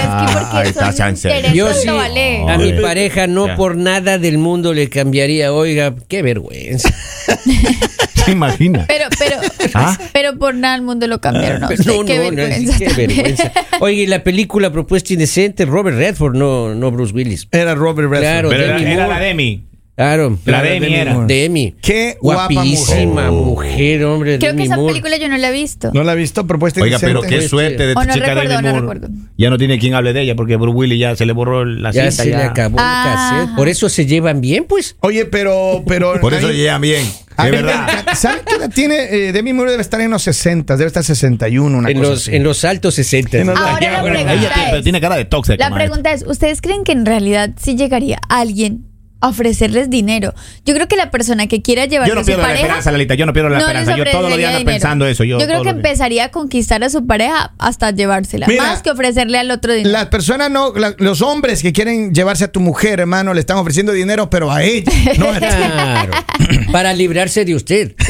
es 0.63 0.73
que 0.73 1.09
intereses 1.09 1.53
Yo 1.53 1.73
sí, 1.73 1.89
vale. 1.89 2.45
a 2.49 2.57
mi 2.57 2.73
pareja 2.73 3.27
no 3.27 3.47
Ya. 3.47 3.55
por 3.57 3.75
nada 3.75 4.17
del 4.17 4.37
mundo 4.37 4.73
le 4.73 4.89
cambiaría. 4.89 5.51
Oiga, 5.53 5.93
qué 6.07 6.21
vergüenza. 6.21 6.89
¿Se 8.25 8.31
imagina? 8.31 8.85
Pero, 8.87 9.05
pero, 9.19 9.35
¿Ah? 9.75 9.97
pero 10.13 10.37
por 10.37 10.55
nada 10.55 10.75
el 10.75 10.81
mundo 10.81 11.07
lo 11.07 11.19
cambiaron. 11.21 11.61
no, 11.61 11.67
qué 11.69 11.75
no, 11.85 12.03
no, 12.03 12.05
qué 12.05 12.89
vergüenza. 12.95 13.51
Oye, 13.81 14.03
y 14.03 14.07
la 14.07 14.23
película 14.23 14.71
Propuesta 14.71 15.13
Indecente, 15.13 15.65
Robert 15.65 15.97
Redford, 15.97 16.35
no, 16.35 16.73
no 16.73 16.89
Bruce 16.91 17.13
Willis. 17.13 17.47
Era 17.51 17.75
Robert 17.75 18.09
Redford. 18.09 18.21
Claro, 18.21 18.49
Pero 18.49 18.63
era, 18.63 18.77
Demi 18.77 18.91
era 18.91 19.07
la 19.07 19.19
Demi. 19.19 19.65
Claro. 19.95 20.37
La 20.43 20.61
Demi 20.61 20.93
era. 20.93 21.17
Demi. 21.25 21.73
Qué 21.81 22.17
guapa 22.21 22.53
Guapísima 22.53 23.31
mujer. 23.31 23.31
mujer, 23.31 24.03
hombre. 24.03 24.39
Creo 24.39 24.53
que 24.53 24.63
esa 24.63 24.75
Moore. 24.75 24.91
película 24.93 25.15
yo 25.17 25.29
no 25.29 25.37
la 25.37 25.49
he 25.49 25.53
visto. 25.53 25.89
¿No 25.93 26.03
la 26.03 26.11
ha 26.11 26.15
visto? 26.15 26.45
Propuesta 26.45 26.81
Oiga, 26.81 26.97
pero 26.99 27.21
qué 27.21 27.47
suerte 27.47 27.83
de 27.85 27.89
esta 27.93 28.03
no 28.03 28.13
chica 28.13 28.25
recuerdo, 28.25 28.49
Demi 28.49 28.63
no 28.63 28.69
Moore. 28.73 28.81
recuerdo. 28.81 29.07
Ya 29.37 29.49
no 29.49 29.57
tiene 29.57 29.79
quien 29.79 29.93
hable 29.93 30.11
de 30.11 30.21
ella 30.21 30.35
porque 30.35 30.57
Bruce 30.57 30.75
Willis 30.75 30.99
ya 30.99 31.15
se 31.15 31.25
le 31.25 31.31
borró 31.31 31.63
la 31.63 31.91
Ya 31.91 32.11
cinta. 32.11 32.23
se 32.23 32.29
ya. 32.29 32.37
le 32.39 32.43
acabó 32.43 32.75
Ah. 32.77 33.05
el 33.07 33.13
cassette. 33.45 33.55
Por 33.55 33.69
eso 33.69 33.87
se 33.87 34.05
llevan 34.05 34.41
bien, 34.41 34.65
pues. 34.65 34.97
Oye, 34.99 35.25
pero, 35.25 35.83
pero. 35.87 36.19
Por 36.19 36.33
eso 36.33 36.47
a 36.47 36.49
mí- 36.51 36.57
llegan 36.57 36.81
bien. 36.81 37.05
a 37.37 37.45
De 37.45 37.51
mí 37.51 37.57
verdad. 37.57 38.05
¿Saben 38.15 38.41
qué 38.45 38.55
edad 38.55 38.71
tiene? 38.75 38.95
Eh, 39.09 39.31
Demi 39.31 39.53
Moore 39.53 39.71
debe 39.71 39.81
estar 39.81 40.01
en 40.01 40.11
los 40.11 40.23
60, 40.23 40.75
debe 40.75 40.87
estar 40.87 41.05
61, 41.05 41.77
una 41.77 41.89
En 41.89 41.97
cosa 41.99 42.09
los, 42.09 42.21
así. 42.23 42.35
en 42.35 42.43
los 42.43 42.65
altos 42.65 42.95
60. 42.95 43.37
En 43.37 43.47
los- 43.47 43.57
Ahora 43.57 43.91
la 43.91 44.03
pregunta 44.03 44.33
Ella 44.33 44.41
tiene, 44.41 44.63
pero 44.65 44.77
es- 44.77 44.83
tiene 44.83 44.99
cara 44.99 45.15
de 45.15 45.23
tóxica. 45.25 45.69
La 45.69 45.73
pregunta 45.73 46.11
es, 46.11 46.25
¿ustedes 46.27 46.59
creen 46.59 46.83
que 46.83 46.91
en 46.91 47.05
realidad 47.05 47.51
sí 47.55 47.75
llegaría 47.77 48.19
alguien 48.27 48.87
a 49.21 49.29
ofrecerles 49.29 49.89
dinero? 49.89 50.33
Yo 50.65 50.73
creo 50.73 50.87
que 50.87 50.95
la 50.95 51.09
persona 51.11 51.47
que 51.47 51.61
quiera 51.61 51.85
llevarse 51.85 52.09
Yo 52.09 52.15
no 52.15 52.21
a 52.21 52.23
su 52.23 52.27
pierdo 52.27 52.43
la 52.43 52.53
esperanza, 52.53 52.91
Lalita. 52.91 53.15
Yo 53.15 53.25
no 53.25 53.33
pierdo 53.33 53.49
la 53.49 53.57
no 53.59 53.61
esperanza. 53.65 53.95
Yo 53.97 54.03
todos 54.11 54.29
los 54.29 54.37
días 54.37 54.55
ando 54.55 54.65
pensando 54.65 55.07
eso. 55.07 55.23
Yo, 55.23 55.37
creo 55.39 55.63
que 55.63 55.69
empezaría 55.69 56.25
a 56.25 56.29
conquistar 56.31 56.83
a 56.83 56.89
su 56.89 57.05
pareja 57.07 57.53
hasta 57.57 57.91
llevársela, 57.91 58.47
Mira, 58.47 58.63
más 58.63 58.81
que 58.81 58.91
ofrecerle 58.91 59.37
al 59.39 59.49
otro 59.51 59.73
dinero. 59.73 59.91
Las 59.91 60.07
personas 60.07 60.51
no, 60.51 60.73
la- 60.75 60.95
los 60.99 61.21
hombres 61.21 61.61
que 61.61 61.71
quieren 61.73 62.13
llevarse 62.13 62.43
a 62.45 62.47
tu 62.51 62.59
mujer, 62.59 62.99
hermano, 62.99 63.33
le 63.33 63.39
están 63.39 63.57
ofreciendo 63.57 63.91
dinero, 63.91 64.29
pero 64.29 64.51
a 64.51 64.63
ella, 64.63 64.91
no 65.17 65.29
a 65.29 65.33
ti. 65.39 65.45
Claro. 65.45 66.11
Para 66.71 66.93
librarse 66.93 67.45
de 67.45 67.55
usted. 67.55 67.95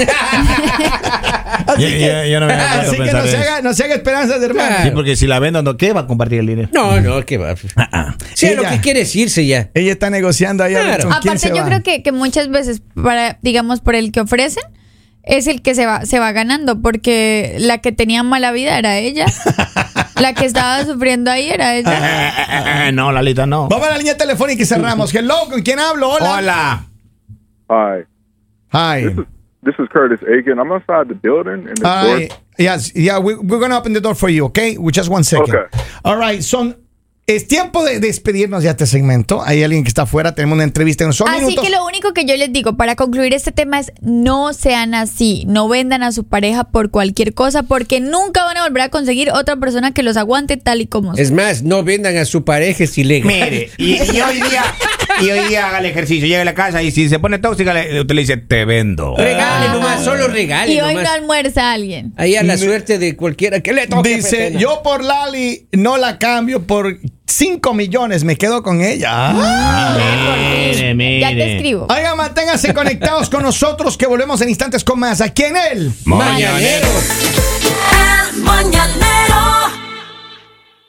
Así 1.67 1.81
Yo- 1.81 1.87
yo- 1.89 2.25
yo 2.25 2.39
no 2.39 2.47
me 2.47 2.53
así 2.53 2.95
que 2.97 3.11
no 3.11 3.25
se, 3.25 3.37
haga, 3.37 3.61
no 3.61 3.73
se 3.73 3.83
haga 3.83 3.95
esperanzas, 3.95 4.41
hermano. 4.41 4.67
Claro. 4.67 4.83
Sí, 4.83 4.91
porque 4.93 5.15
si 5.15 5.25
la 5.27 5.39
vendo, 5.39 5.61
¿no? 5.63 5.77
¿qué 5.77 5.93
va 5.93 6.01
a 6.01 6.07
compartir 6.07 6.39
el 6.39 6.47
dinero? 6.47 6.69
No, 6.73 6.99
no, 7.01 7.25
qué 7.25 7.37
va. 7.37 7.55
Sí, 8.33 8.47
Ella- 8.47 8.61
lo 8.61 8.69
que 8.69 8.81
quiere 8.81 9.01
es 9.01 9.15
irse 9.15 9.45
ya. 9.45 9.69
Ella 9.73 9.91
está 9.93 10.09
negociando 10.09 10.63
ahí 10.63 10.75
a 10.75 10.83
ver 10.83 10.94
Claro. 10.97 11.09
con 11.09 11.21
quién 11.21 11.31
Aparte, 11.33 11.47
se 11.47 11.49
yo 11.49 11.61
va. 11.63 11.67
creo 11.67 11.83
que, 11.83 12.03
que 12.03 12.11
muchas 12.11 12.49
veces, 12.49 12.81
para, 13.01 13.37
digamos, 13.41 13.81
por 13.81 13.95
el 13.95 14.11
que 14.11 14.21
ofrecen, 14.21 14.63
es 15.23 15.47
el 15.47 15.61
que 15.61 15.73
se 15.75 15.85
va, 15.85 16.05
se 16.05 16.19
va 16.19 16.31
ganando, 16.31 16.81
porque 16.81 17.55
la 17.59 17.79
que 17.79 17.91
tenía 17.91 18.23
mala 18.23 18.51
vida 18.51 18.77
era 18.77 18.97
ella. 18.97 19.25
la 20.21 20.33
que 20.33 20.45
estaba 20.45 20.83
sufriendo 20.85 21.31
ahí 21.31 21.49
era 21.49 21.75
ella. 21.75 22.91
no, 22.93 23.11
Lalita, 23.11 23.45
no. 23.45 23.67
Vamos 23.67 23.87
a 23.87 23.91
la 23.91 23.97
línea 23.97 24.17
telefónica 24.17 24.61
y 24.61 24.65
cerramos. 24.65 25.13
Hello, 25.13 25.35
¿con 25.49 25.61
quién 25.61 25.79
hablo? 25.79 26.09
Hola. 26.09 26.37
Hola. 26.37 26.85
Hi, 27.67 28.05
Hi. 28.71 29.01
this 29.63 29.73
is 29.79 29.87
Curtis 29.91 30.19
Aiken. 30.27 30.59
I'm 30.59 30.71
outside 30.71 31.07
the 31.07 31.15
building, 31.15 31.67
and 31.67 31.77
the 31.77 31.83
door 31.83 32.19
Hi. 32.19 32.29
Yes, 32.57 32.91
yeah, 32.95 33.17
we, 33.19 33.35
we're 33.35 33.59
going 33.59 33.71
to 33.71 33.77
open 33.77 33.93
the 33.93 34.01
door 34.01 34.13
for 34.15 34.29
you, 34.29 34.45
okay? 34.45 34.77
With 34.77 34.93
just 34.93 35.09
one 35.09 35.23
second. 35.23 35.55
Okay. 35.55 35.77
All 36.05 36.17
right, 36.17 36.43
son. 36.43 36.75
Es 37.27 37.47
tiempo 37.47 37.83
de 37.83 37.99
despedirnos 37.99 38.61
ya 38.61 38.75
de 38.75 38.83
este 38.83 38.85
segmento. 38.85 39.41
Hay 39.43 39.63
alguien 39.63 39.83
que 39.83 39.87
está 39.87 40.03
afuera, 40.03 40.35
tenemos 40.35 40.57
una 40.57 40.63
entrevista 40.63 41.05
en 41.05 41.11
son 41.11 41.27
Así 41.27 41.39
minutos. 41.41 41.65
que 41.65 41.71
lo 41.71 41.83
único 41.83 42.13
que 42.13 42.23
yo 42.23 42.37
les 42.37 42.53
digo 42.53 42.77
para 42.77 42.95
concluir 42.95 43.33
este 43.33 43.51
tema 43.51 43.79
es 43.79 43.91
no 43.99 44.53
sean 44.53 44.93
así, 44.93 45.43
no 45.47 45.67
vendan 45.67 46.03
a 46.03 46.11
su 46.11 46.23
pareja 46.25 46.65
por 46.65 46.91
cualquier 46.91 47.33
cosa, 47.33 47.63
porque 47.63 47.99
nunca 47.99 48.43
van 48.45 48.57
a 48.57 48.63
volver 48.63 48.83
a 48.83 48.89
conseguir 48.89 49.31
otra 49.31 49.55
persona 49.55 49.91
que 49.91 50.03
los 50.03 50.17
aguante 50.17 50.57
tal 50.57 50.81
y 50.81 50.85
como 50.85 51.15
son. 51.15 51.19
Es 51.19 51.31
más, 51.31 51.63
no 51.63 51.83
vendan 51.83 52.15
a 52.15 52.25
su 52.25 52.45
pareja, 52.45 52.83
es 52.83 52.95
ilegal. 52.95 53.27
Mire, 53.33 53.71
y, 53.79 53.93
y 53.95 54.21
hoy 54.21 54.35
día, 54.35 54.63
y 55.21 55.29
hoy 55.29 55.47
día 55.49 55.67
haga 55.67 55.79
el 55.79 55.85
ejercicio, 55.85 56.27
llega 56.27 56.41
a 56.41 56.45
la 56.45 56.53
casa 56.53 56.81
y 56.81 56.91
si 56.91 57.09
se 57.09 57.19
pone 57.19 57.39
tóxica, 57.39 57.73
le- 57.73 58.01
usted 58.01 58.15
le 58.15 58.21
dice, 58.21 58.37
te 58.37 58.65
vendo. 58.65 59.15
Regale 59.17 59.69
nomás, 59.69 60.03
solo 60.03 60.27
regale 60.27 60.73
Y 60.73 60.79
hoy 60.81 60.93
no 60.95 61.01
nomás. 61.01 61.15
almuerza 61.15 61.69
a 61.69 61.73
alguien. 61.73 62.13
Ahí 62.17 62.35
a 62.35 62.43
la 62.43 62.57
suerte 62.57 62.97
de 62.99 63.15
cualquiera 63.15 63.59
que 63.61 63.73
le 63.73 63.87
toque. 63.87 64.15
Dice, 64.15 64.51
no. 64.51 64.59
yo 64.59 64.81
por 64.83 65.03
Lali 65.03 65.67
no 65.71 65.97
la 65.97 66.17
cambio 66.19 66.63
por 66.67 66.97
5 67.27 67.73
millones, 67.73 68.23
me 68.23 68.37
quedo 68.37 68.63
con 68.63 68.81
ella. 68.81 69.09
Ah, 69.13 69.97
mire, 70.71 70.93
mire. 70.93 71.19
Ya 71.19 71.29
te 71.29 71.55
escribo. 71.55 71.87
Oiga, 71.89 72.15
manténganse 72.15 72.73
conectados 72.73 73.29
con 73.29 73.43
nosotros 73.43 73.97
que 73.97 74.05
volvemos 74.07 74.39
en 74.41 74.49
instantes 74.49 74.83
con 74.83 74.99
más 74.99 75.21
aquí 75.21 75.43
en 75.43 75.55
él. 75.57 75.91
Mañanero. 76.05 76.87
El 78.31 78.41
mañanero 78.41 79.64